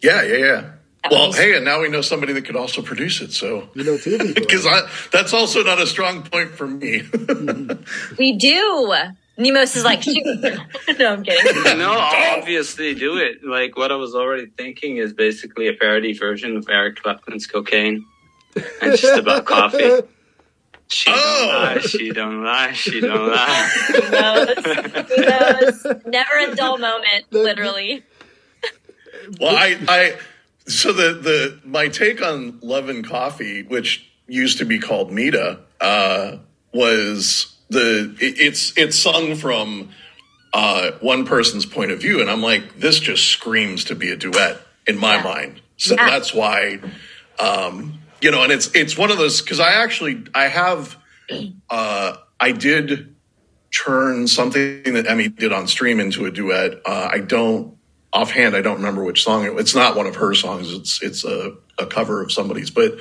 [0.01, 0.61] Yeah, yeah, yeah.
[1.03, 3.31] That Well, was- hey, and now we know somebody that could also produce it.
[3.31, 3.97] So you know,
[4.33, 4.67] because
[5.11, 7.03] that's also not a strong point for me.
[8.17, 8.93] We do.
[9.37, 10.03] Nemos is like,
[10.99, 11.77] no, I'm kidding.
[11.77, 13.43] no, I'll obviously do it.
[13.43, 18.05] Like what I was already thinking is basically a parody version of Eric Clapton's Cocaine,
[18.55, 20.01] and it's just about coffee.
[20.87, 21.15] She Oh.
[21.15, 23.69] don't lie, she don't lie, she don't lie.
[23.87, 25.03] Who knows?
[25.09, 26.03] Who knows?
[26.05, 28.03] Never a dull moment, literally.
[29.39, 30.17] Well, I, I,
[30.67, 35.59] so the the my take on Love and Coffee, which used to be called Mita,
[35.81, 36.37] uh,
[36.71, 39.89] was the it, it's it's sung from
[40.53, 44.15] uh, one person's point of view, and I'm like, this just screams to be a
[44.15, 45.23] duet in my Yeah.
[45.23, 45.61] mind.
[45.77, 46.05] So Yeah.
[46.09, 46.79] that's why,
[47.39, 50.95] um, you know, and it's it's one of those because I actually I have
[51.69, 53.15] uh, I did
[53.85, 56.79] turn something that Emmy did on stream into a duet.
[56.85, 57.75] Uh, I don't
[58.13, 59.43] offhand, I don't remember which song.
[59.45, 60.71] It, it's not one of her songs.
[60.71, 62.97] It's it's a, a cover of somebody's, but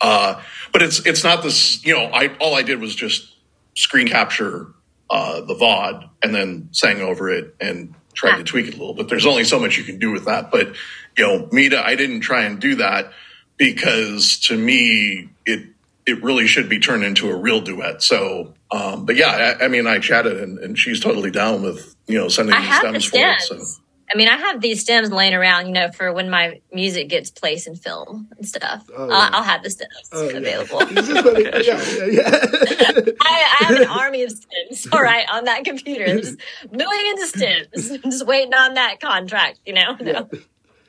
[0.00, 1.84] uh, but it's it's not this.
[1.84, 3.35] You know, I all I did was just
[3.76, 4.66] screen capture
[5.10, 8.36] uh, the VOD and then sang over it and tried Yeah.
[8.38, 8.94] to tweak it a little.
[8.94, 10.50] But there's only so much you can do with that.
[10.50, 10.74] But
[11.16, 13.12] you know, Mita, I didn't try and do that
[13.56, 15.68] because to me it
[16.06, 18.00] it really should be turned into a real duet.
[18.02, 21.94] So, um, but yeah, I, I mean, I chatted and, and she's totally down with
[22.06, 23.40] you know sending I the stems for it.
[23.40, 23.82] So
[24.12, 27.30] I mean, I have these stems laying around, you know, for when my music gets
[27.30, 28.88] placed in film and stuff.
[28.96, 29.34] Oh, I'll.
[29.36, 30.78] I'll have the stems Oh, available.
[30.86, 31.42] This is funny.
[31.44, 33.10] Yeah, yeah, yeah.
[33.20, 36.06] I, I have an army of stems, all right, on that computer.
[36.06, 36.36] There's
[36.70, 37.98] millions of stems.
[38.04, 39.96] just waiting on that contract, you know?
[40.00, 40.28] No.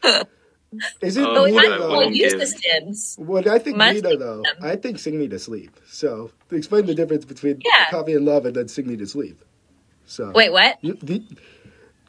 [1.01, 2.09] Is it Oh, But we Mita might yeah, though?
[2.09, 3.15] use the stems.
[3.17, 4.53] What I think Must Mita be though, them.
[4.61, 7.61] I think "Sing Me to Sleep." So explain the difference between.
[7.89, 9.41] "Coffee and Love" and then "Sing Me to Sleep."
[10.05, 10.77] So Wait, what?
[10.81, 11.23] you, the,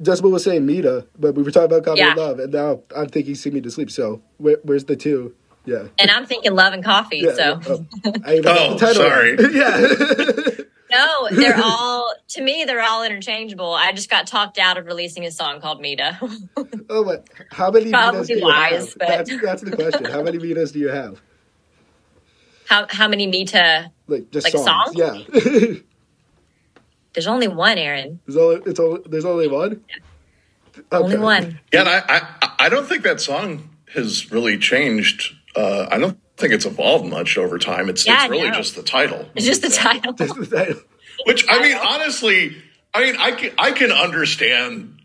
[0.01, 3.09] Decibel was saying Mita, but we were talking about "Coffee and Love," and now I'm
[3.09, 5.35] thinking "Sing Me to Sleep." So where, where's the two?
[5.65, 5.89] Yeah.
[5.99, 7.61] And I'm thinking love and coffee, Yeah, so.
[7.61, 7.61] yeah.
[7.69, 9.03] Oh, I oh, even Oh, the title.
[9.03, 9.37] sorry.
[9.53, 10.65] yeah.
[10.91, 13.75] No, they're all, to me, they're all interchangeable.
[13.75, 16.17] I just got talked out of releasing a song called Mita.
[16.89, 18.95] oh, but how many Probably Mitas do you wise, have?
[18.99, 20.07] but- That's, that's the question.
[20.07, 21.21] How many Mitas do you have?
[22.69, 23.93] how, how many Mita?
[24.07, 24.97] Like just Like songs?
[24.97, 24.97] songs?
[24.97, 25.75] Yeah.
[27.19, 28.21] There's only one, Aaron.
[28.29, 29.83] there's only it's only there's only one.
[30.93, 31.19] Only Okay.
[31.21, 31.59] one.
[31.73, 35.35] yeah, and I, I I don't think that song has really changed.
[35.57, 37.89] Uh, I don't think it's evolved much over time.
[37.89, 38.55] It's Yeah, it's really no.
[38.55, 39.29] just the title.
[39.35, 40.15] It's just the title.
[41.27, 42.57] Which I mean, honestly,
[42.95, 45.01] I mean, I can I can understand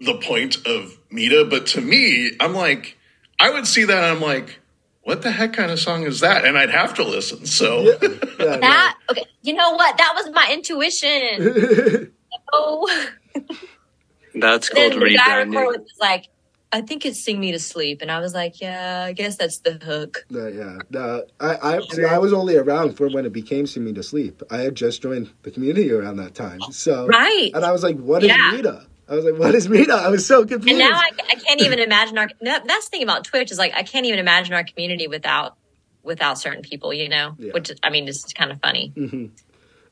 [0.00, 2.96] the point of Mita, but to me, I'm like,
[3.40, 4.60] I would see that and I'm like,
[5.06, 6.44] what the heck kind of song is that?
[6.44, 7.46] And I'd have to listen.
[7.46, 7.96] So Yeah,
[8.38, 8.58] no.
[8.60, 9.24] That okay.
[9.42, 9.96] You know what?
[9.96, 12.12] That was my intuition.
[12.52, 13.08] oh.
[14.34, 15.54] That's then called the guy rebranding.
[15.66, 16.26] was like,
[16.72, 19.58] I think it's "Sing Me to Sleep," and I was like, Yeah, I guess that's
[19.60, 20.26] the hook.
[20.28, 20.78] No, yeah.
[20.90, 24.02] No, I, I, see, I was only around for when it became Sing Me to
[24.02, 24.42] Sleep.
[24.50, 26.60] I had just joined the community around that time.
[26.72, 27.50] So, Right.
[27.54, 28.50] and I was like, what is Yeah.
[28.52, 28.86] Mita?
[29.08, 29.92] I was like, what is Mita?
[29.94, 30.68] I was so confused.
[30.68, 32.28] And now I, I can't even imagine our.
[32.40, 35.56] That's the thing about Twitch is like I can't even imagine our community without
[36.02, 36.92] without certain people.
[36.92, 37.52] You know, Yeah.
[37.52, 38.92] which I mean, it's kind of funny.
[38.96, 39.26] Mm-hmm.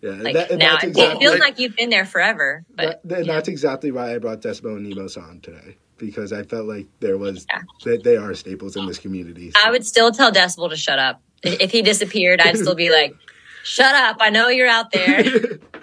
[0.01, 2.65] yeah, Like that- now, that's it feels like- you've been there forever.
[2.75, 3.35] But that- yeah.
[3.35, 5.77] that's exactly why I brought Desmo and Nemos on today.
[5.97, 7.63] Because I felt like there was, Yeah.
[7.85, 9.53] that they are staples in this community.
[9.65, 11.23] I would still tell Decibel to shut up.
[11.45, 13.15] If he disappeared, I'd still be like,
[13.63, 14.17] "Shut up!
[14.19, 15.23] I know you're out there."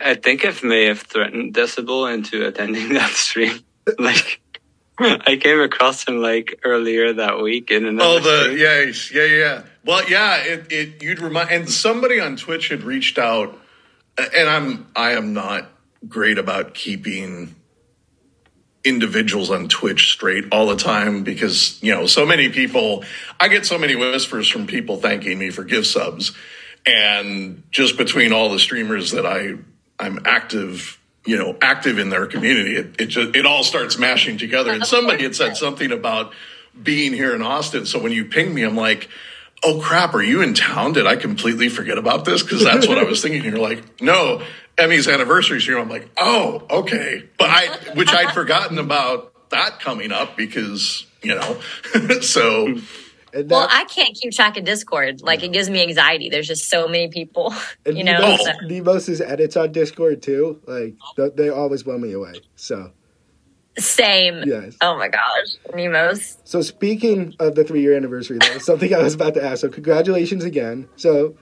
[0.00, 3.60] I think I may have threatened Decibel into attending that stream.
[3.98, 4.40] like,
[4.98, 8.58] I came across him like earlier that week in another Oh, the stream.
[8.58, 9.62] yeah, yeah, yeah.
[9.84, 10.36] Well, yeah.
[10.42, 13.58] It, it you'd remind, and somebody on Twitch had reached out,
[14.18, 15.68] and I'm I am not
[16.06, 17.54] great about keeping
[18.84, 23.02] individuals on Twitch straight all the time because you know so many people.
[23.38, 26.32] I get so many whispers from people thanking me for gift subs,
[26.84, 29.54] and just between all the streamers that I
[30.00, 30.96] I'm active.
[31.26, 34.72] You know, active in their community, it, it just it all starts mashing together.
[34.72, 36.32] And somebody had said something about
[36.82, 37.84] being here in Austin.
[37.84, 39.08] So when you ping me, I'm like,
[39.62, 40.92] oh crap, are you in town?
[40.92, 42.42] Did I completely forget about this?
[42.42, 43.44] Because that's what I was thinking.
[43.44, 44.42] You're like, no,
[44.78, 45.78] Emmy's anniversary here.
[45.78, 47.24] I'm like, oh, okay.
[47.38, 51.60] But I, which I'd forgotten about that coming up because, you know,
[52.20, 52.78] so
[53.34, 55.22] and well, that- I can't keep track of Discord.
[55.22, 56.28] Like it gives me anxiety.
[56.28, 57.54] There's just so many people.
[57.86, 58.18] and You know.
[58.20, 60.94] Nemos, so- Nemos's edits on Discord too, like,
[61.36, 62.34] they always blow me away.
[62.56, 62.92] So,
[63.78, 64.42] Same.
[64.46, 64.76] Yes.
[64.80, 66.38] Oh my gosh, Nemos.
[66.44, 69.60] So speaking of the three year anniversary, that was something I was about to ask.
[69.60, 70.88] So congratulations again.
[70.96, 71.36] So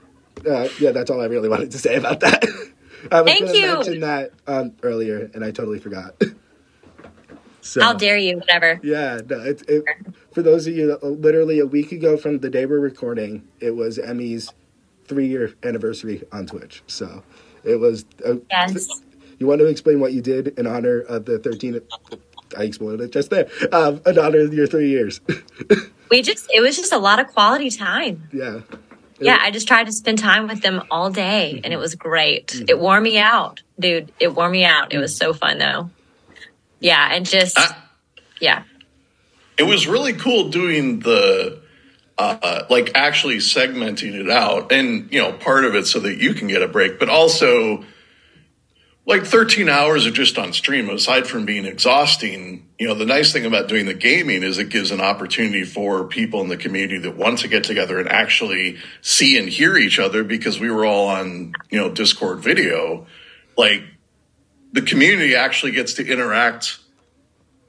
[0.49, 2.43] uh, yeah, that's all I really wanted to say about that.
[3.11, 3.73] I was Thank you.
[3.73, 6.21] mention that um, earlier, and I totally forgot.
[7.69, 8.37] So How dare you?
[8.37, 8.79] Whatever.
[8.83, 9.83] yeah, no, it, it,
[10.31, 13.97] for those of you, literally a week ago from the day we're recording, it was
[13.99, 14.51] Emmy's
[15.05, 16.83] three year anniversary on Twitch.
[16.87, 17.23] So
[17.63, 18.05] it was.
[18.25, 19.01] Uh, Yes.
[19.39, 21.81] You want to explain what you did in honor of the 13th?
[22.57, 23.47] I explained it just there.
[23.71, 25.21] Um, in honor of your three years.
[26.11, 28.27] We just it was just a lot of quality time.
[28.33, 28.61] yeah.
[29.21, 32.63] Yeah, I just tried to spend time with them all day and it was great.
[32.69, 34.11] It wore me out, dude.
[34.19, 34.93] It wore me out.
[34.93, 35.89] It was so fun though.
[36.79, 37.75] Yeah, and just I-
[38.39, 38.63] yeah.
[39.57, 41.61] it was really cool doing the
[42.17, 46.33] uh, like actually segmenting it out and you know part of it so that you
[46.33, 47.85] can get a break but also
[49.05, 53.31] like 13 hours of just on stream aside from being exhausting you know the nice
[53.31, 56.97] thing about doing the gaming is it gives an opportunity for people in the community
[56.97, 60.85] that want to get together and actually see and hear each other because we were
[60.85, 63.07] all on you know discord video
[63.57, 63.81] like
[64.71, 66.79] the community actually gets to interact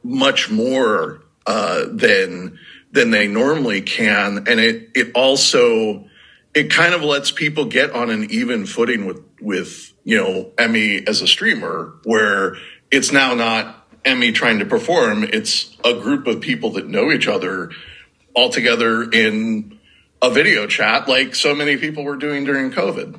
[0.03, 2.59] much more uh, than
[2.93, 6.05] than they normally can, and it it also
[6.55, 11.07] it kind of lets people get on an even footing with with you know Emmy
[11.07, 12.57] as a streamer, where
[12.91, 17.29] it's now not Emmy trying to perform; it's a group of people that know each
[17.29, 17.71] other
[18.35, 19.79] all together in
[20.23, 23.19] a video chat, like so many people were doing during COVID.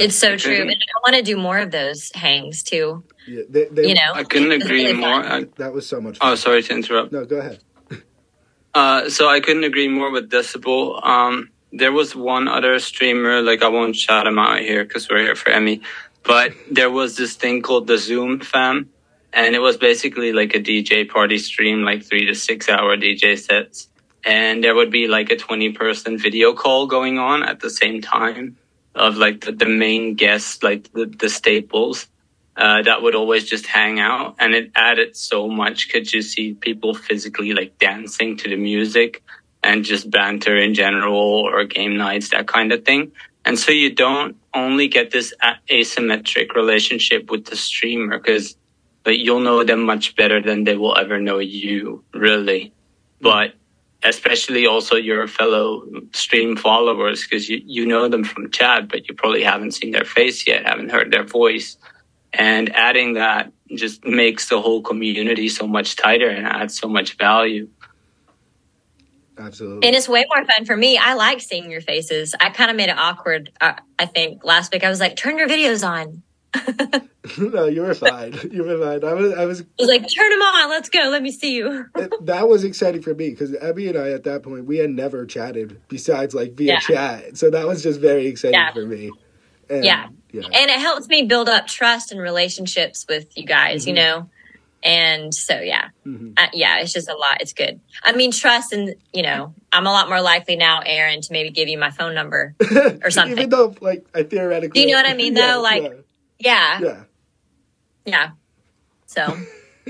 [0.00, 0.62] It's so true.
[0.62, 3.04] And I want to do more of those hangs too.
[3.26, 4.12] yeah they, they, You know.
[4.14, 5.24] I couldn't agree really more.
[5.24, 6.36] I, That was so much oh, fun.
[6.36, 7.12] sorry to interrupt.
[7.12, 7.60] No, go ahead.
[8.76, 11.00] Uh, so I couldn't agree more with Decibel.
[11.06, 15.20] Um, there was one other streamer, like I won't shout him out here because we're
[15.20, 15.80] here for Emmy,
[16.24, 18.90] but there was this thing called the Zoom Fam,
[19.32, 23.38] and it was basically like a DJ party stream, like three to six hour DJ
[23.38, 23.90] sets,
[24.24, 28.00] and there would be like a twenty person video call going on at the same
[28.00, 28.56] time
[28.94, 32.06] of like the, the main guests, like the, the staples
[32.56, 34.36] uh, that would always just hang out.
[34.38, 35.88] And it added so much.
[35.88, 39.22] Because you see people physically like dancing to the music
[39.62, 43.12] and just banter in general or game nights that kind of thing?
[43.44, 45.34] And so you don't only get this
[45.70, 48.56] asymmetric relationship with the streamer because
[49.04, 52.72] but you'll know them much better than they will ever know you really.
[53.20, 53.52] But
[54.04, 59.14] especially also your fellow stream followers because you, you know them from chat but you
[59.14, 61.76] probably haven't seen their face yet haven't heard their voice
[62.32, 67.16] And adding that just makes the whole community so much tighter and adds so much
[67.16, 67.68] value.
[69.38, 69.86] Absolutely.
[69.86, 70.98] And it's way more fun for me.
[70.98, 72.34] I like seeing your faces.
[72.40, 73.52] I kind of made it awkward.
[73.60, 76.22] Uh, I think last week I was like, turn your videos on.
[77.38, 78.34] No, you were fine.
[78.52, 79.04] You were fine.
[79.08, 80.70] I was, I was, I was like, turn them on.
[80.70, 81.08] Let's go.
[81.10, 81.86] Let me see you.
[82.22, 85.26] that was exciting for me because Abby and I at that point we had never
[85.26, 86.78] chatted besides like via Yeah.
[86.80, 88.72] chat, so that was just very exciting Yeah.
[88.72, 89.10] for me.
[89.70, 90.08] And, Yeah.
[90.32, 93.96] yeah, and it helps me build up trust and relationships with you guys, you Mhm.
[93.96, 94.30] know?
[94.86, 96.34] And so, yeah, Mhm.
[96.36, 97.40] uh, yeah, it's just a lot.
[97.40, 97.80] It's good.
[98.02, 101.48] I mean, trust and, you know, I'm a lot more likely now, Aaron, to maybe
[101.50, 102.54] give you my phone number
[103.02, 103.38] or something.
[103.38, 105.60] Even though, like, I theoretically, Do you know what I mean, though?
[105.62, 105.88] Like- yeah,
[106.44, 106.80] yeah.
[106.80, 107.04] yeah,
[108.04, 108.30] Yeah.
[109.06, 109.38] So,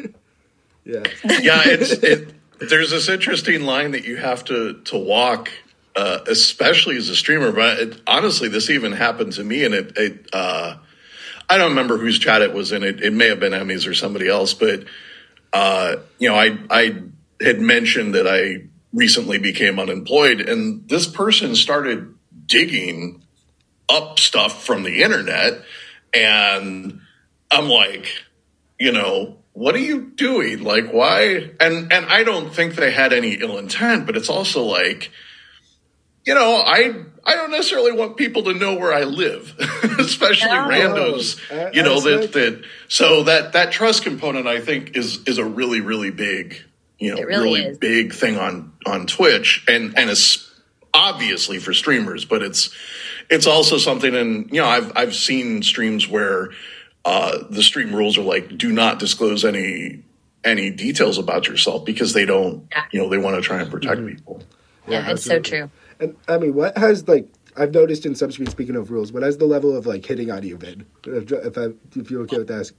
[0.85, 1.03] yeah.
[1.25, 2.35] yeah, it's it.
[2.61, 5.51] There's this interesting line that you have to to walk,
[5.97, 7.53] uh, especially as a streamer.
[7.53, 9.93] But it, honestly, this even happened to me, and it.
[9.97, 10.77] it uh,
[11.49, 12.83] I don't remember whose chat it was in.
[12.83, 14.85] It, it may have been Emmy's or somebody else, but
[15.53, 17.03] uh, you know, I I
[17.41, 22.15] had mentioned that I recently became unemployed, and this person started
[22.47, 23.23] digging
[23.89, 25.63] up stuff from the internet,
[26.15, 27.01] and
[27.51, 28.07] I'm like,
[28.79, 30.63] you know, what are you doing?
[30.63, 31.51] Like, why?
[31.61, 35.11] And and I don't think they had any ill intent, but it's also like,
[36.27, 39.55] you know, I I don't necessarily want people to know where I live,
[39.99, 40.69] especially No.
[40.69, 41.75] randos.
[41.75, 45.45] You know that's that that so that that trust component I think is is a
[45.45, 46.57] really really big
[46.99, 50.51] you know really really big thing on on Twitch and and it's
[50.93, 52.71] obviously for streamers, but it's
[53.31, 56.51] it's also something and you know I've I've seen streams where
[57.05, 60.03] uh, the stream rules are like do not disclose any
[60.45, 62.85] any details about yourself because they don't Yeah.
[62.93, 64.43] you know they want to try and protect people.
[64.89, 65.71] yeah, it's so true.
[66.01, 69.23] And I mean, what has like I've noticed in some streams, Speaking of rules, what
[69.23, 70.87] has the level of like hitting on you been?
[71.07, 72.75] If, if I if you're okay with ask,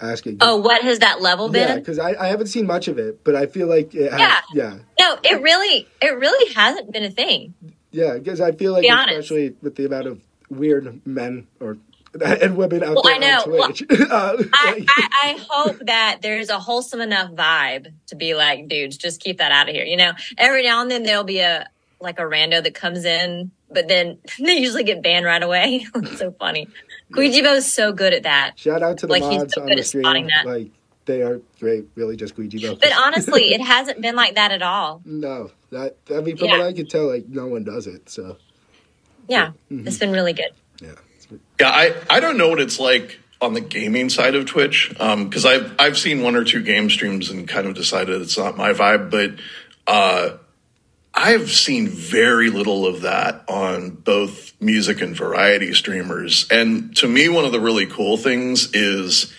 [0.00, 0.38] asking.
[0.40, 1.68] Oh, what has that level been?
[1.68, 4.20] yeah, because I, I haven't seen much of it, but I feel like it has,
[4.20, 4.40] Yeah.
[4.52, 7.54] yeah, No, it really, it really hasn't been a thing.
[7.96, 9.18] Yeah, because I feel like honest.
[9.18, 10.20] especially with the amount of
[10.50, 11.78] weird men or
[12.22, 13.38] and women out Well, there I know.
[13.40, 13.70] on Well,
[14.10, 18.96] uh, I, I, I hope that there's a wholesome enough vibe to be like, dudes,
[18.98, 19.84] just keep that out of here.
[19.84, 21.68] You know, every now and then there'll be a
[21.98, 25.86] like a rando that comes in, but then they usually get banned right away.
[25.94, 26.68] it's so funny.
[27.12, 28.58] Kuijibo is so good at that.
[28.58, 30.28] Shout out to the Like, he's mods so on the stream.
[30.44, 30.70] Like
[31.06, 31.86] they are great.
[31.94, 32.80] Really, just squeegee both.
[32.80, 35.00] But honestly, it hasn't been like that at all.
[35.04, 36.58] no, that I mean, from Yeah.
[36.58, 38.08] what I can tell, like no one does it.
[38.10, 38.36] So
[39.28, 39.86] Yeah, Mm-hmm.
[39.88, 40.50] it's been really good.
[40.80, 40.92] yeah,
[41.60, 45.44] Yeah, I, I don't know what it's like on the gaming side of Twitch because
[45.44, 48.72] I've I've seen one or two game streams and kind of decided it's not my
[48.72, 49.32] vibe, but
[49.86, 50.36] uh,
[51.12, 56.46] I've seen very little of that on both music and variety streamers.
[56.50, 59.32] And to me, one of the really cool things is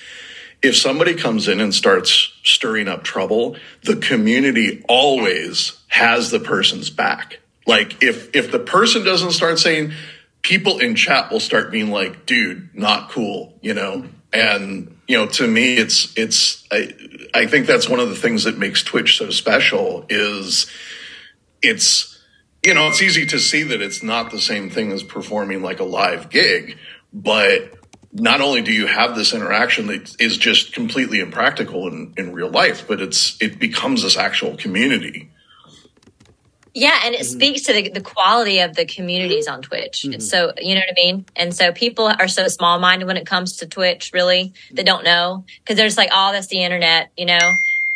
[0.61, 6.89] if somebody comes in and starts stirring up trouble, the community always has the person's
[6.89, 7.39] back.
[7.65, 9.91] Like if if the person doesn't start saying,
[10.41, 14.05] people in chat will start being like, "Dude, not cool," you know.
[14.33, 16.93] And you know, to me, it's it's I
[17.33, 20.67] I think that's one of the things that makes Twitch so special is
[21.61, 22.19] it's
[22.63, 25.79] you know it's easy to see that it's not the same thing as performing like
[25.79, 26.77] a live gig,
[27.13, 27.73] but
[28.13, 32.49] not only do you have this interaction that is just completely impractical in, in real
[32.49, 35.29] life, but it's it becomes this actual community.
[36.73, 37.37] Yeah, and it Mm-hmm.
[37.37, 40.05] speaks to the, the quality of the communities on Twitch.
[40.05, 41.25] It's so you know what I mean.
[41.35, 45.03] And so people are so small minded when it comes to Twitch, really, they don't
[45.03, 47.39] know because there's like, oh, that's the internet, you know.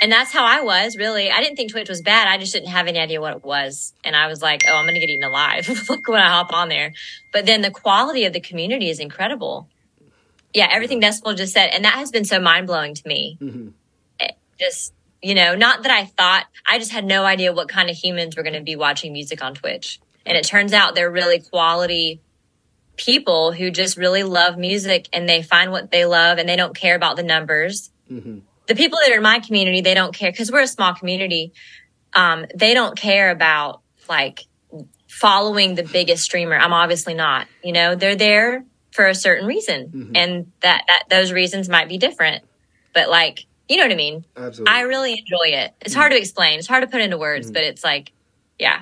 [0.02, 1.30] And that's how I was really.
[1.30, 2.28] I didn't think Twitch was bad.
[2.28, 3.94] I just didn't have any idea what it was.
[4.04, 6.52] And I was like, oh, I'm going to get eaten alive Look when I hop
[6.52, 6.94] on there.
[7.32, 9.68] But then the quality of the community is incredible.
[10.54, 13.38] Yeah, everything Decibel just said, and that has been so mind blowing to me.
[13.42, 13.74] Mhm.
[14.60, 17.96] Just you know, not that I thought, I just had no idea what kind of
[17.96, 20.00] humans were going to be watching music on Twitch.
[20.26, 22.22] And it turns out they're really quality
[22.98, 26.76] people who just really love music and they find what they love and they don't
[26.76, 27.92] care about the numbers.
[28.12, 28.42] Mhm.
[28.68, 31.54] The people that are in my community, they don't care because we're a small community.
[32.14, 34.46] Um, they don't care about like
[35.08, 36.58] following the biggest streamer.
[36.58, 40.12] I'm obviously not, you know, they're there for a certain reason Mhm.
[40.18, 42.44] and that, that those reasons might be different.
[42.94, 44.26] But like, you know what I mean?
[44.36, 44.74] absolutely.
[44.74, 45.72] I really enjoy it.
[45.82, 46.60] It's hard to explain.
[46.60, 47.54] It's hard to put into words, Mhm.
[47.54, 48.12] but it's like,
[48.60, 48.82] yeah.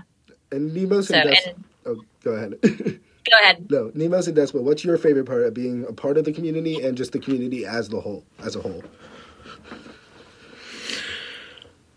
[0.51, 1.53] and Nemos So, and Des-
[1.85, 2.59] oh, go ahead.
[2.63, 3.69] go ahead.
[3.69, 6.81] no, Nemos and Despo, what's your favorite part of being a part of the community
[6.83, 8.81] and just the community as the whole, as a whole?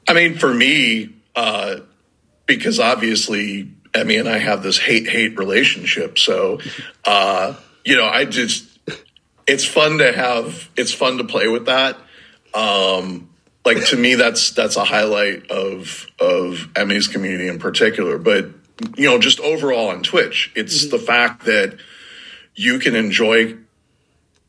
[0.09, 1.77] I mean, for me, uh,
[2.47, 6.19] because obviously Emmy and I have this hate hate relationship.
[6.19, 6.61] So,
[7.05, 7.55] uh,
[7.85, 8.69] you know, I just
[9.47, 10.69] it's fun to have.
[10.77, 11.97] It's fun to play with that.
[12.55, 13.31] Um,
[13.65, 18.19] like to me, that's that's a highlight of of Emmy's community in particular.
[18.19, 18.51] But
[18.97, 21.79] you know, just overall on Twitch, it's the fact that
[22.55, 23.57] you can enjoy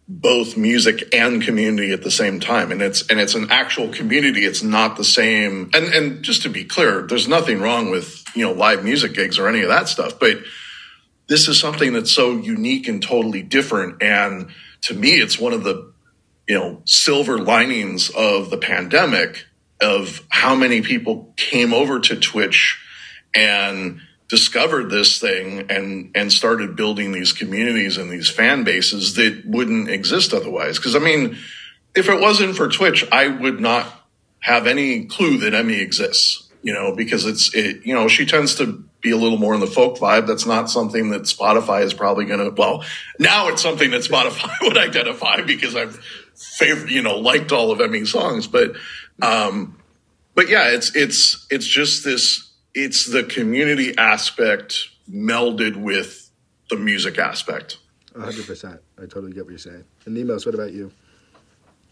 [0.07, 4.43] both music and community at the same time and it's and it's an actual community
[4.43, 8.45] it's not the same and and just to be clear there's nothing wrong with you
[8.45, 10.37] know live music gigs or any of that stuff but
[11.27, 14.01] this is something that's so unique and totally different.
[14.01, 14.49] And
[14.81, 15.93] to me it's one of the
[16.47, 19.45] you know silver linings of the pandemic
[19.81, 22.79] of how many people came over to twitch
[23.35, 29.43] and discovered this thing and and started building these communities and these fan bases that
[29.45, 30.77] wouldn't exist otherwise.
[30.77, 31.37] Because i mean
[31.95, 33.87] if it wasn't for twitch i would not
[34.39, 38.55] have any clue that emmy exists you know because it's it you know she tends
[38.55, 41.93] to be a little more in the folk vibe that's not something that spotify is
[41.93, 42.83] probably going to well
[43.19, 46.03] now it's something that spotify would identify because i've
[46.35, 48.75] favorite you know liked all of emmy's songs but
[49.21, 49.77] um
[50.33, 56.29] but yeah it's it's it's just this it's the community aspect melded with
[56.69, 57.77] the music aspect.
[58.13, 58.79] 100%.
[58.97, 59.83] I totally get what you're saying.
[60.05, 60.91] And Nemos, what about you?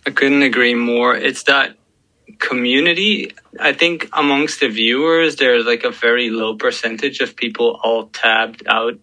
[0.06, 1.16] I couldn't agree more.
[1.16, 1.76] It's that
[2.40, 3.34] community.
[3.60, 8.64] I think amongst the viewers, there's like a very low percentage of people all tabbed
[8.68, 8.98] out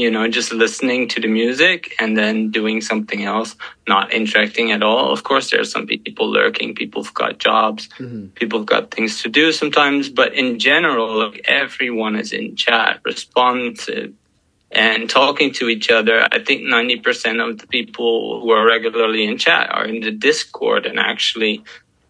[0.00, 3.54] you know, just listening to the music and then doing something else,
[3.86, 5.12] not interacting at all.
[5.12, 6.74] Of course, there's some people lurking.
[6.74, 7.88] People've got jobs.
[7.98, 8.28] Mm-hmm.
[8.28, 10.08] People've got things to do sometimes.
[10.08, 14.14] But in general, like everyone is in chat, responsive,
[14.70, 16.26] and talking to each other.
[16.32, 20.86] I think 90% of the people who are regularly in chat are in the Discord
[20.86, 21.62] and actually,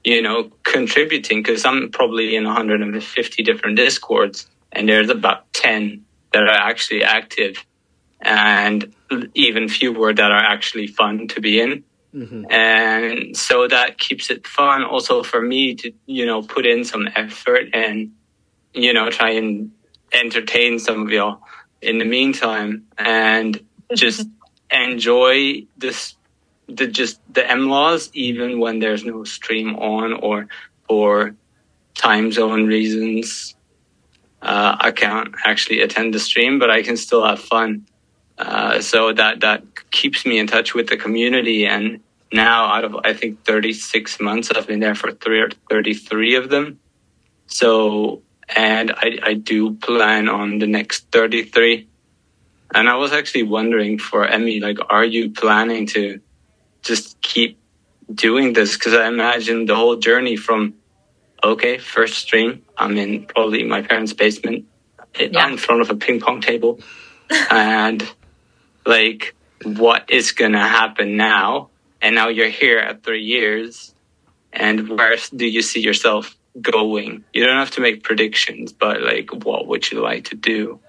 [0.05, 6.43] you know, contributing because I'm probably in 150 different Discords and there's about 10 that
[6.43, 7.65] are actually active
[8.21, 8.95] and
[9.35, 11.85] even fewer that are actually fun to be in.
[12.15, 12.51] Mm-hmm.
[12.51, 17.09] And so that keeps it fun also for me to, you know, put in some
[17.15, 18.13] effort and,
[18.75, 19.73] you know, try and
[20.13, 21.41] entertain some of y'all
[21.81, 24.27] in the meantime and just
[24.71, 26.15] enjoy this,
[26.77, 30.49] the just the MLaws, even when there's no stream on or
[30.89, 31.35] for
[31.95, 33.55] time zone reasons.
[34.43, 37.87] Uh, I can't actually attend the stream, but I can still have fun.
[38.39, 41.67] Uh, so that that keeps me in touch with the community.
[41.67, 42.01] And
[42.33, 46.49] now, out of I think 36 months, I've been there for three or 33 of
[46.49, 46.79] them.
[47.47, 48.23] So,
[48.57, 51.87] and I, I do plan on the next 33.
[52.75, 56.21] And I was actually wondering for Emmy, like, are you planning to
[56.83, 57.59] just keep
[58.13, 58.75] doing this?
[58.77, 60.75] Because I imagine the whole journey from
[61.43, 64.67] okay, first stream, I'm in probably my parents' basement,
[65.19, 65.49] yeah.
[65.49, 66.81] in front of a ping pong table,
[67.51, 68.07] and
[68.87, 71.71] like what is going to happen now
[72.01, 73.95] and now you're here at three years
[74.53, 79.31] and where do you see yourself going you don't have to make predictions but like
[79.45, 80.81] what would you like to do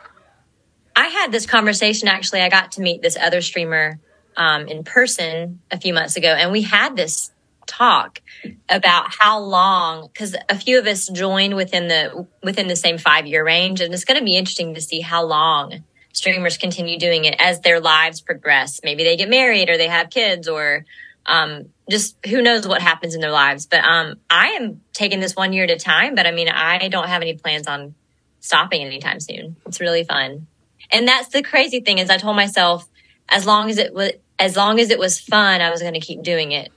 [0.95, 3.99] i had this conversation actually i got to meet this other streamer
[4.37, 7.31] um, in person a few months ago and we had this
[7.67, 8.21] talk
[8.69, 13.25] about how long because a few of us joined within the within the same five
[13.25, 17.25] year range and it's going to be interesting to see how long streamers continue doing
[17.25, 18.81] it as their lives progress.
[18.83, 20.85] Maybe they get married or they have kids or
[21.25, 23.65] um, just who knows what happens in their lives.
[23.65, 26.15] But um, I am taking this one year at a time.
[26.15, 27.95] But I mean, I don't have any plans on
[28.39, 29.55] stopping anytime soon.
[29.65, 30.47] It's really fun,
[30.91, 32.87] and that's the crazy thing is I told myself
[33.31, 35.99] as long as it was as long as it was fun, I was going to
[35.99, 36.71] keep doing it.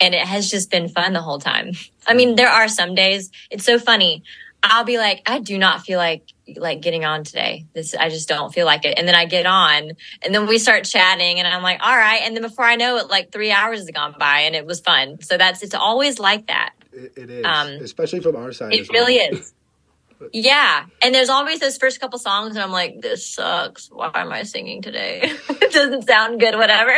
[0.00, 1.72] And it has just been fun the whole time.
[2.06, 4.22] I mean, there are some days it's so funny.
[4.62, 6.22] I'll be like, I do not feel like
[6.56, 7.66] like getting on today.
[7.74, 8.98] This I just don't feel like it.
[8.98, 9.92] And then I get on
[10.22, 12.22] and then we start chatting and I'm like, all right.
[12.22, 14.80] And then before I know it, like three hours has gone by and it was
[14.80, 15.20] fun.
[15.20, 16.72] So that's it's always like that.
[16.92, 17.44] it, it is.
[17.44, 18.72] Um, especially from our side.
[18.72, 19.34] It really well.
[19.34, 19.52] is.
[20.32, 20.86] Yeah.
[21.02, 23.88] And there's always those first couple songs and I'm like, this sucks.
[23.90, 25.20] Why am I singing today?
[25.48, 26.96] it doesn't sound good, whatever.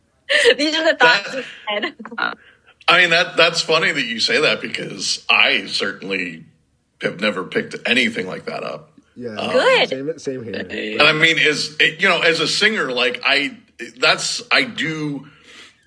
[0.56, 1.94] These are the thoughts that,
[2.88, 6.44] I mean that that's funny that you say that because I certainly
[7.00, 8.92] have never picked anything like that up.
[9.16, 9.88] Yeah, um, good.
[9.88, 10.54] Same, same here.
[10.54, 13.56] And I mean, is you know, as a singer, like I,
[13.96, 15.26] that's I do,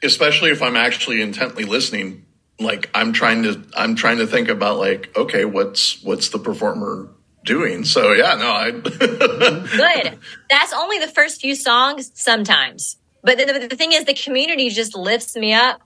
[0.04, 2.26] especially if I'm actually intently listening.
[2.62, 7.10] Like I'm trying to, I'm trying to think about like, okay, what's what's the performer
[7.44, 7.84] doing?
[7.86, 8.72] So yeah, no, I.
[8.72, 10.20] good.
[10.50, 14.96] That's only the first few songs sometimes, but the, the thing is, the community just
[14.96, 15.82] lifts me up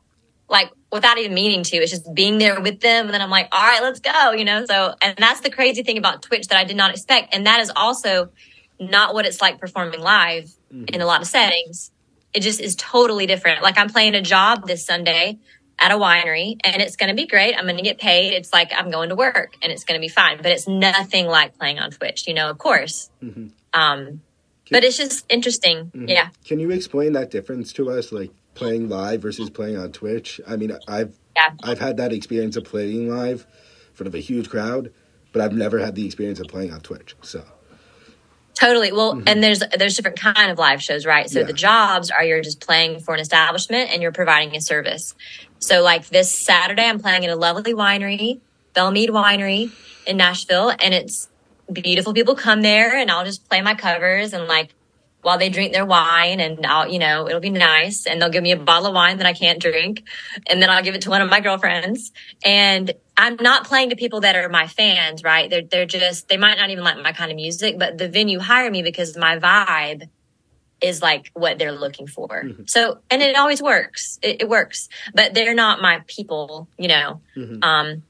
[0.49, 1.77] like without even meaning to.
[1.77, 3.05] It's just being there with them.
[3.05, 4.65] And then I'm like, all right, let's go, you know?
[4.65, 7.33] So, and that's the crazy thing about Twitch that I did not expect.
[7.33, 8.29] And that is also
[8.79, 10.85] not what it's like performing live mm-hmm.
[10.93, 11.91] in a lot of settings.
[12.33, 13.63] it just is totally different.
[13.63, 15.39] Like I'm playing a job this Sunday
[15.77, 17.55] at a winery and it's going to be great.
[17.55, 18.33] I'm going to get paid.
[18.33, 21.27] It's like I'm going to work and it's going to be fine, but it's nothing
[21.27, 23.09] like playing on Twitch, you know, of course.
[23.21, 23.47] Mm-hmm.
[23.79, 24.21] Um,
[24.71, 25.85] but it's just interesting.
[25.87, 26.07] Mm-hmm.
[26.07, 26.29] Yeah.
[26.45, 30.39] Can you explain that difference to us, like playing live versus playing on Twitch?
[30.47, 31.51] I mean, I've Yeah.
[31.63, 33.45] I've had that experience of playing live
[33.89, 34.91] in front of a huge crowd,
[35.33, 37.15] but I've never had the experience of playing on Twitch.
[37.21, 37.43] So
[38.55, 38.93] Totally.
[38.93, 41.29] Well, and there's there's different kind of live shows, right?
[41.29, 41.41] So Mm-hmm.
[41.41, 41.47] Yeah.
[41.47, 45.13] the jobs are you're just playing for an establishment and you're providing a service.
[45.59, 48.39] So like this Saturday, I'm playing at a lovely winery,
[48.73, 49.71] Belle Meade Winery
[50.05, 51.27] in Nashville, and it's
[51.71, 52.13] beautiful.
[52.13, 54.73] People come there, and I'll just play my covers and like
[55.21, 58.43] while they drink their wine, and I'll you know it'll be nice, and they'll give
[58.43, 60.03] me a bottle of wine that I can't drink,
[60.47, 62.11] and then I'll give it to one of my girlfriends,
[62.43, 65.49] and I'm not playing to people that are my fans, right?
[65.49, 68.39] They're they're just they might not even like my kind of music, but the venue
[68.39, 70.09] hired me because my vibe
[70.85, 72.43] is like what they're looking for.
[72.67, 74.19] So and it always works.
[74.21, 74.89] It, it works.
[75.13, 77.21] But they're not my people, you know.
[77.63, 78.03] Um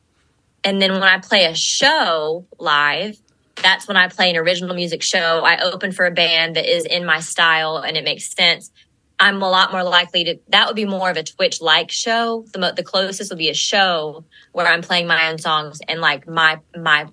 [0.63, 3.17] and then when I play a show live,
[3.61, 5.41] that's when I play an original music show.
[5.45, 8.71] I open for a band that is in my style and it makes sense.
[9.19, 10.39] I'm a lot more likely to.
[10.49, 12.45] That would be more of a Twitch like show.
[12.51, 16.01] The mo- the closest would be a show where I'm playing my own songs and
[16.01, 17.07] like my my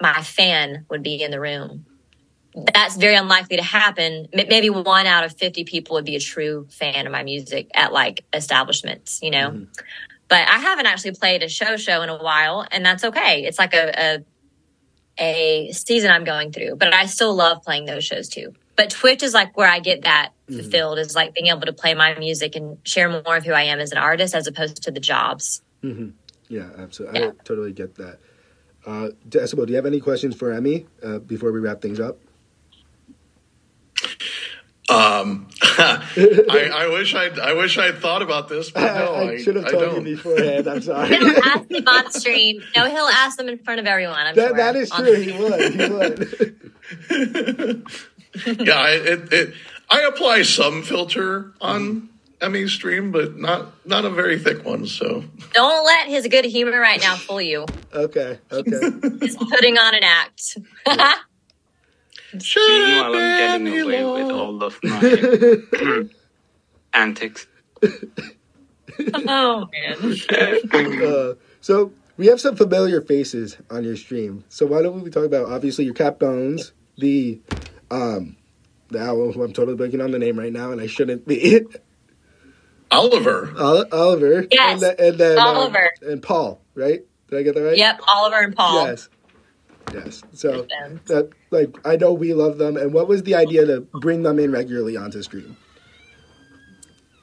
[0.00, 1.86] my fan would be in the room.
[2.54, 4.28] That's very unlikely to happen.
[4.32, 7.92] Maybe one out of fifty people would be a true fan of my music at
[7.92, 9.66] like establishments, you know.
[10.28, 13.44] But I haven't actually played a show show in a while, and that's okay.
[13.44, 14.24] It's like a, a
[15.20, 18.54] a season I'm going through, but I still love playing those shows too.
[18.76, 21.94] But Twitch is like where I get that fulfilled is like being able to play
[21.94, 24.90] my music and share more of who I am as an artist as opposed to
[24.90, 25.62] the jobs.
[25.82, 27.26] yeah, absolutely, Yeah.
[27.28, 28.18] I totally get that.
[28.86, 32.18] Uh, Decibel, do you have any questions for Emmy uh, before we wrap things up?
[34.90, 39.36] Um, I, I wish I'd I wish I'd thought about this, but no, I, I,
[39.38, 40.06] should have I told don't.
[40.06, 40.66] you beforehand.
[40.66, 41.08] I'm sorry.
[41.08, 42.62] He'll ask them on stream.
[42.74, 44.18] No, he'll ask them in front of everyone.
[44.18, 44.56] I'm that, sure.
[44.56, 45.14] that is true.
[45.14, 45.72] He would.
[45.74, 47.84] He would.
[48.66, 49.54] yeah, I, it, it,
[49.90, 52.08] I apply some filter on
[52.40, 54.86] Emmy stream, but not not a very thick one.
[54.86, 57.66] So Don't let his good humor right now fool you.
[57.92, 58.38] okay.
[58.50, 58.80] Okay.
[59.20, 60.56] He's putting on an act.
[62.40, 63.14] Shut Meanwhile, up,
[63.54, 64.12] I'm getting away Lou.
[64.14, 66.04] with all of my
[66.94, 67.46] antics.
[69.26, 71.02] oh man.
[71.04, 74.44] Uh, so we have some familiar faces on your stream.
[74.48, 77.40] So why don't we talk about obviously your Cap Bones, the
[77.90, 78.36] um
[78.90, 81.64] the owl who I'm totally blanking on the name right now, and I shouldn't be.
[82.90, 83.52] Oliver.
[83.58, 84.46] Ol- Oliver.
[84.50, 85.90] Yes, And, then- and then um, Oliver.
[86.02, 86.60] and Paul.
[86.74, 87.04] Right?
[87.28, 87.76] Did I get that right?
[87.76, 88.86] Yep, Oliver and Paul.
[88.86, 89.08] Yes.
[89.92, 90.22] Yes.
[90.32, 90.66] So
[91.06, 92.76] that like I know we love them.
[92.76, 95.56] And what was the idea to bring them in regularly onto stream?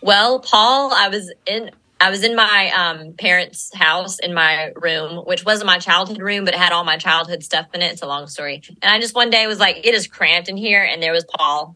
[0.02, 5.26] Well, Paul, I was in I was in my um, parents' house in my room,
[5.26, 7.94] which wasn't my childhood room, but it had all my childhood stuff in it.
[7.94, 8.62] It's a long story.
[8.82, 11.26] And I just one day was like, it is cramped in here, and there was
[11.26, 11.76] Paul.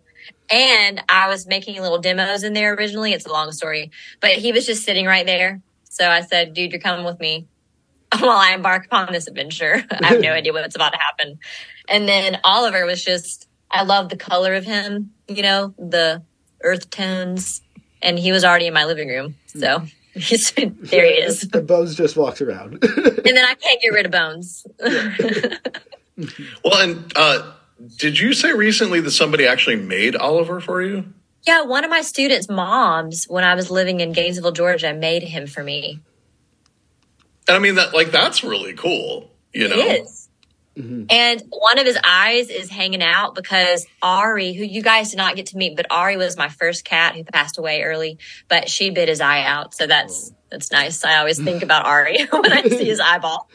[0.52, 3.14] And I was making little demos in there originally.
[3.14, 5.62] It's a long story, but he was just sitting right there.
[5.86, 7.48] So I said, dude, you're coming with me
[8.20, 9.84] while I embark upon this adventure.
[9.92, 11.40] I have no idea what's about to happen.
[11.88, 16.24] And then Oliver was just, I love the color of him, you know, the
[16.64, 17.62] earth tones.
[18.02, 19.36] And he was already in my living room.
[19.48, 19.84] So
[20.14, 21.50] he's, there he is.
[21.54, 22.84] And Bones just walks around.
[22.84, 24.66] And then I can't get rid of Bones.
[26.64, 27.52] Well, and uh,
[27.98, 31.06] did you say recently that somebody actually made Oliver for you?
[31.44, 35.48] yeah, one of my students' moms, when I was living in Gainesville, Georgia, made him
[35.48, 36.00] for me.
[37.50, 39.30] And I mean that like that's really cool.
[39.54, 40.30] You know, It is.
[40.78, 41.06] Mm-hmm.
[41.10, 45.36] And one of his eyes is hanging out because Ari, who you guys did not
[45.36, 48.90] get to meet, but Ari was my first cat who passed away early, but she
[48.90, 49.74] bit his eye out.
[49.74, 50.36] So that's oh.
[50.52, 51.04] that's nice.
[51.04, 53.50] I always think about Ari when I see his eyeball.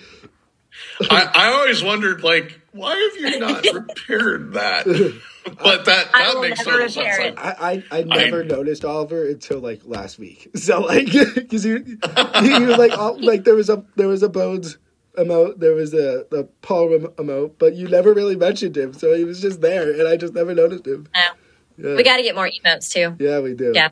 [1.09, 4.87] I, I always wondered like why have you not repaired that?
[5.45, 7.19] But that I that will makes never total sense.
[7.19, 7.39] Like, it.
[7.39, 10.49] I, I, I never noticed Oliver until like last week.
[10.57, 11.99] So like, because you, you,
[12.43, 14.79] you like all, like there was a there was a Bones
[15.19, 18.95] emote, there was a the Paul rem- emote, but you never really mentioned him.
[18.95, 21.09] So he was just there, and I just never noticed him.
[21.15, 21.29] Yeah.
[21.77, 23.15] Yeah, We got to get more emotes too.
[23.23, 23.73] yeah, we do.
[23.75, 23.91] Yeah.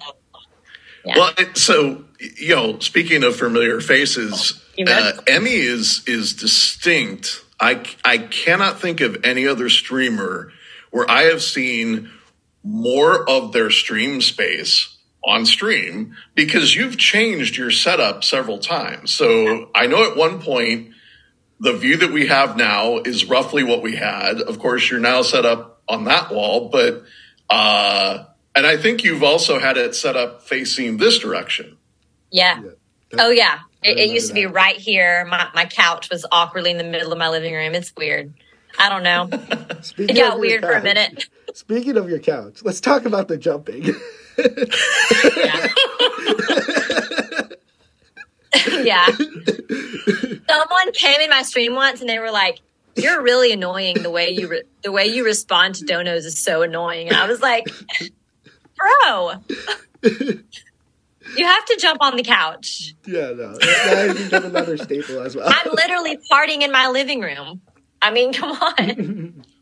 [1.05, 1.19] Yeah.
[1.19, 2.05] Well, so
[2.39, 4.59] you know, speaking of familiar faces,
[4.89, 5.13] uh.
[5.27, 7.45] Emmy is is distinct.
[7.63, 10.53] I I cannot think of any other streamer
[10.91, 12.11] where I have seen
[12.65, 19.15] more of their stream space on stream because you've changed your setup several times.
[19.15, 20.91] So I know at one point
[21.61, 24.41] the view that we have now is roughly what we had.
[24.41, 27.05] Of course, you're now set up on that wall, but
[27.49, 31.79] uh, And I think you've also had it set up facing this direction.
[32.31, 32.61] Yeah.
[32.63, 32.71] Yeah.
[33.19, 33.61] Oh yeah.
[33.83, 35.25] It, it used to be right here.
[35.25, 37.75] My my couch was awkwardly in the middle of my living room.
[37.75, 38.33] It's weird.
[38.79, 39.29] I don't know.
[39.99, 41.27] It got weird for a minute.
[41.55, 43.95] Speaking of your couch, let's talk about the jumping.
[48.85, 49.07] Yeah.
[49.07, 52.61] Someone came in my stream once and they were like,
[52.97, 54.03] "You're really annoying.
[54.03, 57.27] The way you re- the way you respond to donos is so annoying." And I
[57.27, 57.67] was like,
[58.77, 59.33] "Bro,
[61.37, 62.95] you have to jump on the couch.
[63.07, 65.49] yeah, no, that has become another staple as well.
[65.49, 67.61] I'm literally partying in my living room.
[68.01, 69.45] I mean, come on."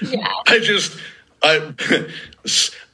[0.00, 0.32] Yeah.
[0.46, 0.98] I just
[1.42, 1.74] I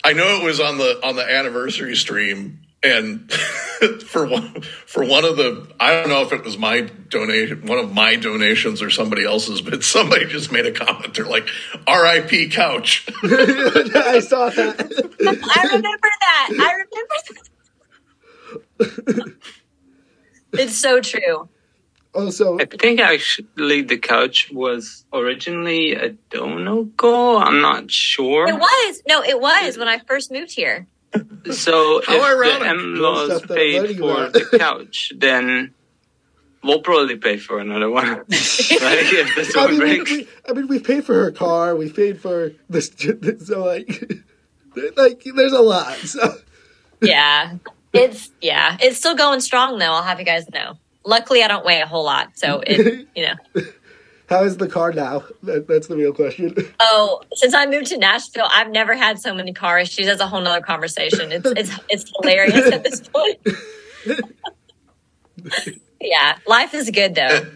[0.05, 3.31] I know it was on the on the anniversary stream and
[4.07, 7.79] for one for one of the I don't know if it was my donation one
[7.79, 11.49] of my donations or somebody else's but somebody just made a comment they're like
[11.87, 14.81] RIP couch I saw that.
[15.21, 16.49] I remember that.
[16.51, 17.15] I remember
[18.79, 19.35] that.
[20.53, 21.49] it's so true.
[22.15, 27.39] Also, I think actually the couch was originally a dono goal.
[27.39, 28.49] I'm not sure.
[28.49, 29.03] It was.
[29.09, 30.87] No, it was when I first moved here.
[31.53, 32.59] So How if ironic.
[32.61, 32.65] the
[33.01, 34.33] MLaws Stuff paid for about.
[34.33, 35.75] the couch, then
[36.63, 38.07] we'll probably pay for another one.
[38.19, 40.11] like if this I one mean, we, breaks.
[40.11, 41.77] we, I mean, we paid for her car.
[41.77, 42.91] We paid for this.
[43.45, 44.11] So like,
[44.97, 45.97] like there's a lot.
[45.99, 46.37] So
[47.01, 47.57] Yeah.
[47.93, 48.79] It's yeah.
[48.81, 50.79] It's still going strong though, I'll have you guys know.
[51.05, 53.63] Luckily I don't weigh a whole lot, so it you know.
[54.33, 55.25] How is the car now?
[55.43, 56.55] That, that's the real question.
[56.81, 60.07] Oh, since I moved to Nashville, I've never had so many car issues.
[60.07, 61.31] That's a whole nother conversation.
[61.31, 63.39] It's it's it's hilarious at this point.
[66.01, 66.39] yeah.
[66.47, 67.47] Life is good though.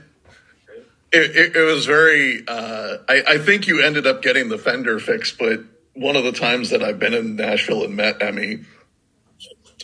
[1.12, 4.98] it, it, it was very uh, I, I think you ended up getting the fender
[4.98, 5.60] fixed but
[5.94, 8.60] one of the times that I've been in Nashville and met Emmy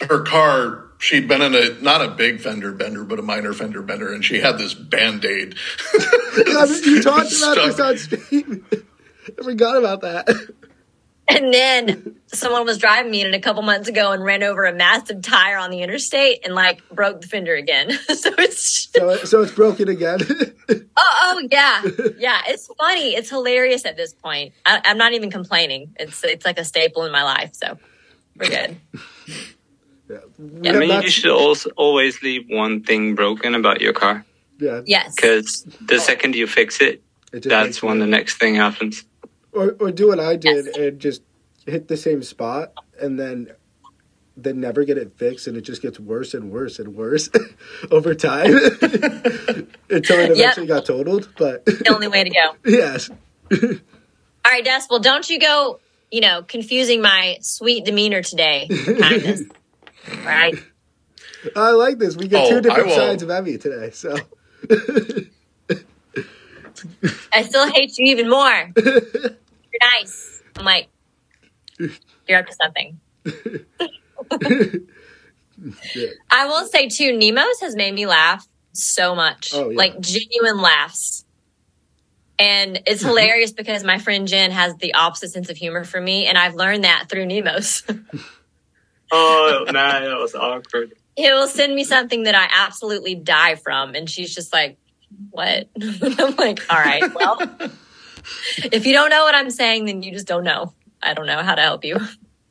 [0.08, 3.82] her car she'd been in a not a big fender bender but a minor fender
[3.82, 5.56] bender and she had this band-aid
[5.94, 6.21] I mean,
[6.84, 8.66] you talked about this on stream.
[9.38, 10.28] I forgot about that.
[11.28, 14.74] And then someone was driving me in a couple months ago and ran over a
[14.74, 17.90] massive tire on the interstate and like broke the fender again.
[18.14, 20.20] so it's So, so it's broken again.
[20.70, 21.82] oh, oh yeah,
[22.18, 22.42] yeah.
[22.48, 23.14] It's funny.
[23.14, 24.52] It's hilarious at this point.
[24.66, 25.94] I, I'm not even complaining.
[25.98, 27.54] It's it's like a staple in my life.
[27.54, 27.78] So
[28.36, 28.76] we're good.
[30.10, 30.16] yeah.
[30.18, 30.22] I
[30.62, 34.24] Yeah, mean, you should also always leave one thing broken about your car
[34.62, 35.14] yeah, Yes.
[35.14, 37.02] because the second you fix it,
[37.32, 39.04] it that's makes when the next thing happens.
[39.52, 40.76] or or do what I did Yes.
[40.76, 41.22] and just
[41.66, 43.48] hit the same spot and then
[44.36, 47.28] then never get it fixed and it just gets worse and worse and worse
[47.90, 48.46] over time
[49.90, 51.28] until it eventually got totaled.
[51.36, 52.56] But the only way to go.
[52.70, 53.10] yes,
[53.52, 58.68] All right, Decibel, don't you go, you know, confusing my sweet demeanor today.
[58.68, 59.42] Kindness.
[60.10, 60.54] All right.
[61.56, 62.16] I like this.
[62.16, 63.90] We get Oh, two different will- sides of Emmy today.
[63.90, 64.16] So
[67.32, 68.70] I still hate you even more.
[68.76, 69.36] You're
[69.80, 70.42] nice.
[70.56, 70.88] I'm like,
[72.28, 73.00] you're up to something.
[75.94, 76.06] yeah.
[76.30, 79.52] I will say too, Nemo's has made me laugh so much.
[79.54, 79.78] Oh, yeah.
[79.78, 81.24] Like genuine laughs.
[82.38, 83.08] And it's mm-hmm.
[83.08, 86.54] hilarious because my friend Jen has the opposite sense of humor for me, and I've
[86.54, 87.84] learned that through Nemo's.
[89.14, 90.94] Oh man, that was awkward.
[91.16, 94.78] He will send me something that I absolutely die from, and she's just like,
[95.30, 97.38] "What?" I'm like, "All right, well,
[98.58, 100.72] if you don't know what I'm saying, then you just don't know.
[101.02, 101.98] I don't know how to help you.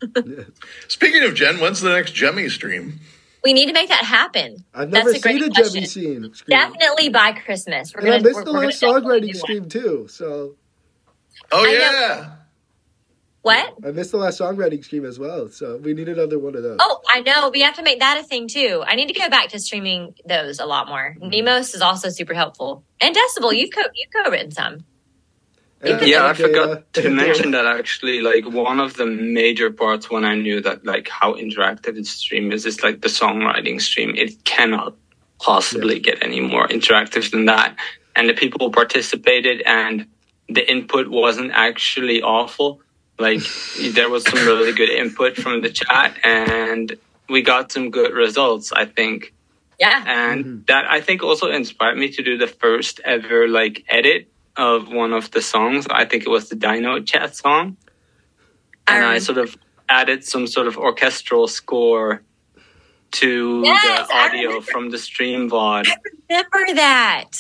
[0.88, 3.00] speaking of Jen when's the next Jemmy stream
[3.44, 4.66] We need to make that happen.
[4.74, 5.74] I've That's never a great seen a question.
[5.74, 6.34] Jemmy scene.
[6.50, 7.94] Definitely by Christmas.
[7.94, 8.24] We're And gonna.
[8.24, 10.08] missed we're, the last gonna songwriting stream too.
[10.10, 10.56] So
[11.52, 12.32] oh I know.
[13.44, 13.74] Yeah What?
[13.88, 15.50] I missed the last songwriting stream as well.
[15.50, 16.78] So we need another one of those.
[16.80, 17.50] Oh, I know.
[17.50, 18.84] We have to make that a thing too.
[18.86, 21.16] I need to go back to streaming those a lot more.
[21.18, 21.30] Mm-hmm.
[21.30, 24.86] Nemos is also super helpful, and Decibel, you've co- you've co-written some.
[25.82, 30.24] And- Yeah, I forgot to mention that actually, like one of the major parts when
[30.26, 34.16] I knew that like how interactive the stream is, is like the songwriting stream.
[34.16, 34.96] It cannot
[35.40, 37.76] possibly get any more interactive than that.
[38.16, 40.06] And the people who participated and
[40.50, 42.82] the input wasn't actually awful.
[43.22, 43.42] Like
[43.96, 46.98] there was some really good input from the chat and
[47.30, 49.34] we got some good results, I think.
[49.80, 50.68] Yeah, and Mhm.
[50.68, 55.14] that I think also inspired me to do the first ever like edit of one
[55.14, 55.88] of the songs.
[55.90, 57.78] I think it was the Dino Chat song,
[58.88, 59.58] I and I, sort of
[59.90, 62.22] added some sort of orchestral score
[63.12, 65.88] to Yes, the audio from the stream VOD.
[65.90, 65.96] I
[66.30, 67.32] remember that.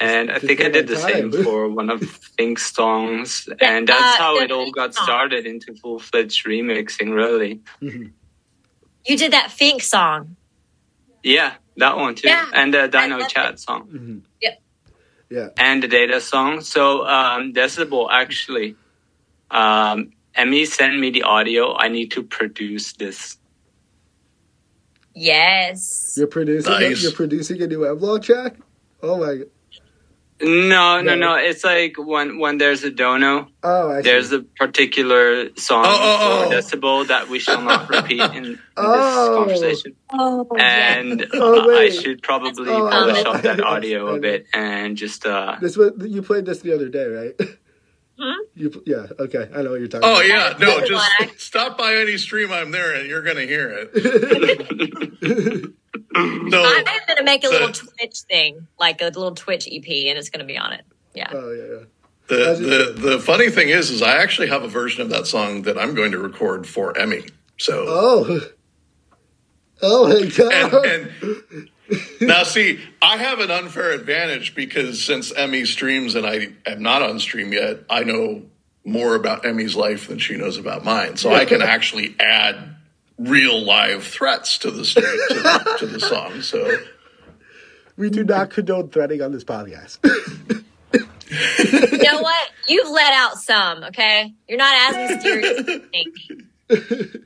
[0.00, 2.00] And I Just think I did my the same for one of
[2.38, 3.48] Fink's songs.
[3.48, 5.04] Yeah, And that's uh, how it all got song.
[5.04, 7.60] started into full fledged remixing, really.
[7.80, 10.36] You did that Fink song.
[11.24, 12.28] Yeah, that one too.
[12.28, 13.88] Yeah, and the Dino love Chat song.
[13.88, 14.20] Mhm.
[14.40, 14.62] Yep.
[15.30, 15.48] Yeah.
[15.58, 16.60] and the data song.
[16.62, 18.76] So um, Decibel actually,
[19.50, 21.76] um, Emmy sent me the audio.
[21.76, 23.36] I need to produce this.
[25.14, 26.14] Yes.
[26.16, 26.72] You're producing.
[26.72, 27.02] Nice.
[27.02, 28.54] You're producing a new vlog track.
[29.02, 29.34] Oh my.
[29.34, 29.44] No,
[30.42, 31.14] no, No.
[31.16, 31.34] no.
[31.34, 34.08] It's like when when there's a dono, Oh, I see.
[34.08, 36.58] there's a particular song Oh, oh, for oh.
[36.58, 38.92] Decibel that we shall not repeat in, in Oh.
[38.96, 39.96] this conversation.
[40.12, 44.96] Oh, And Oh, I should probably Oh, polish I up that audio a bit and
[44.96, 47.34] just uh, This was you played this the other day, right?
[48.20, 48.32] Hmm?
[48.54, 49.06] You yeah.
[49.20, 50.08] Okay, I know what you're talking.
[50.08, 50.26] Oh about.
[50.26, 55.74] yeah, no, just stop by any stream I'm there and you're gonna hear it.
[56.14, 60.18] No, I'm gonna make a So- little Twitch thing, like a little Twitch EP, and
[60.18, 60.84] it's gonna be on it.
[61.14, 61.28] Yeah.
[61.32, 61.84] Oh yeah, yeah.
[62.28, 65.62] the, the the funny thing is, is I actually have a version of that song
[65.62, 67.22] that I'm going to record for Emmy.
[67.56, 68.40] So Oh.
[69.80, 70.84] Oh my god.
[70.86, 71.70] and, and
[72.20, 77.02] now see, I have an unfair advantage because since Emmy streams and I am not
[77.02, 78.42] on stream yet, I know
[78.84, 81.16] more about Emmy's life than she knows about mine.
[81.16, 82.76] So I can actually add
[83.18, 86.42] real live threats to the stream, to the, to the song.
[86.42, 86.78] So
[87.96, 89.98] we do not condone threatening on this podcast.
[91.30, 92.50] You know what?
[92.68, 93.84] You've let out some.
[93.84, 97.24] Okay, you're not as mysterious as you think.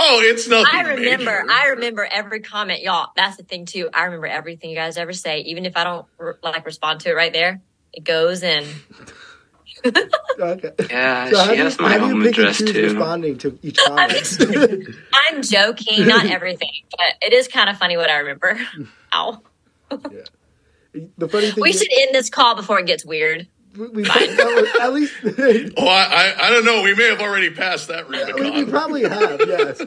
[0.00, 0.66] Oh, it's nothing.
[0.72, 1.24] I remember.
[1.44, 1.50] major.
[1.50, 3.10] I remember every comment, y'all.
[3.16, 3.88] That's the thing too.
[3.92, 7.10] I remember everything you guys ever say, even if I don't r- like respond to
[7.10, 7.60] it right there.
[7.92, 8.64] It goes in.
[9.84, 10.70] okay.
[10.90, 12.72] yeah, So how she has you, my how do home address too.
[12.82, 14.88] responding to each comment?
[15.12, 18.60] I'm joking, not everything, but it is kind of funny what I remember.
[19.14, 19.40] Ow.
[19.88, 23.48] the funny thing We is, should end this call before it gets weird.
[23.76, 25.14] We, we at least
[25.76, 26.82] Oh, I, I, I don't know.
[26.82, 28.18] We may have already passed that we,
[28.50, 29.80] we probably have, yes.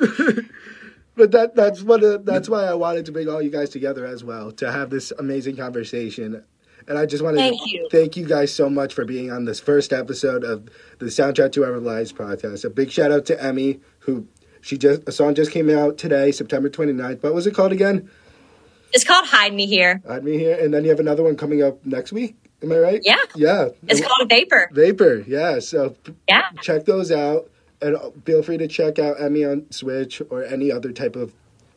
[1.16, 4.06] but that that's what uh, that's why I wanted to bring all you guys together
[4.06, 6.44] as well to have this amazing conversation.
[6.88, 7.88] And I just wanted Thank to you.
[7.92, 10.68] thank you guys so much for being on this first episode of
[11.00, 12.66] the Soundtrack to Our Lives podcast.
[12.66, 14.28] A big shout out to Emmy, who
[14.60, 17.24] she just a song just came out today, September 29th.
[17.24, 18.10] What was it called again?
[18.92, 20.02] It's called Hide Me Here.
[20.06, 22.36] Hide me here, and then you have another one coming up next week.
[22.64, 23.02] Am I right?
[23.04, 23.18] Yeah.
[23.36, 23.70] Yeah.
[23.88, 24.70] It's called Vapor.
[24.72, 25.24] Vapor.
[25.28, 25.60] Yeah.
[25.60, 25.96] So
[26.30, 26.44] Yeah.
[26.62, 27.50] check those out,
[27.82, 31.34] and feel free to check out Emmy on Twitch or any other type of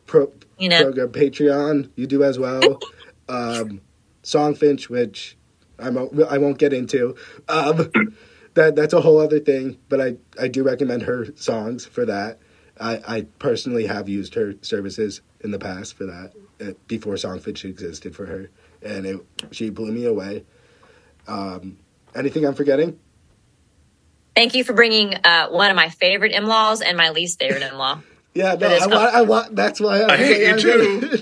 [0.06, 0.82] pro- You know.
[0.84, 1.08] program.
[1.08, 2.80] Patreon, you do as well.
[3.28, 3.80] um,
[4.22, 5.36] Songfinch, which
[5.78, 7.16] I'm a, I won't get into.
[7.48, 7.90] Um,
[8.54, 12.38] that that's a whole other thing, but I I do recommend her songs for that.
[12.78, 17.64] I, I personally have used her services in the past for that uh, before Songfinch
[17.64, 18.50] existed for her,
[18.82, 19.20] and it,
[19.50, 20.44] she blew me away.
[21.28, 21.78] Um,
[22.14, 22.98] anything I'm forgetting?
[24.34, 28.00] Thank you for bringing uh, one of my favorite in-laws and my least favorite in-law.
[28.36, 29.56] Yeah, no, That is I want, I want.
[29.56, 31.18] That's why I'm I hate I'm you gonna-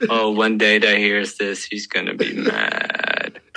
[0.08, 3.40] Oh, one day that hears this, he's gonna be mad.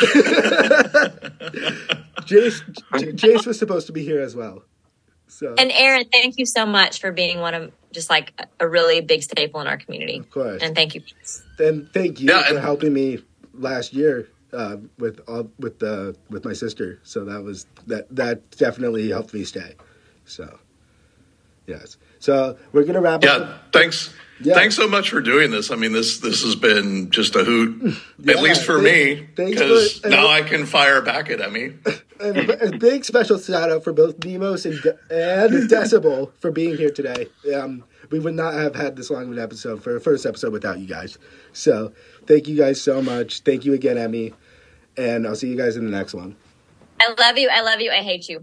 [2.27, 2.61] Jace,
[2.99, 4.63] J- Jace was supposed to be here as well.
[5.27, 8.99] So And Aaron, thank you so much for being one of just like a really
[9.01, 10.17] big staple in our community.
[10.19, 11.01] of course, And thank you.
[11.61, 13.19] Then thank you Yeah, for and- helping me
[13.53, 16.99] last year uh, with all, with the with my sister.
[17.03, 19.75] So that was that that definitely helped me stay.
[20.25, 20.59] So
[21.67, 23.73] yes, so we're gonna wrap Yeah, up.
[23.73, 24.13] thanks.
[24.43, 24.55] Yeah.
[24.55, 25.69] Thanks so much for doing this.
[25.69, 29.27] I mean, this this has been just a hoot, Yeah, at least for thank- me,
[29.35, 31.73] because now I can fire back at Emmy.
[32.21, 34.75] And a, big special shout out for both Nemos and,
[35.09, 37.27] and Decibel for being here today.
[37.55, 40.53] Um, we would not have had this long of an episode for a first episode
[40.53, 41.17] without you guys.
[41.53, 41.93] So
[42.27, 43.39] thank you guys so much.
[43.41, 44.33] Thank you again, Emmy.
[44.97, 46.35] And I'll see you guys in the next one.
[46.99, 47.49] I love you.
[47.51, 47.89] I love you.
[47.91, 48.39] I hate you.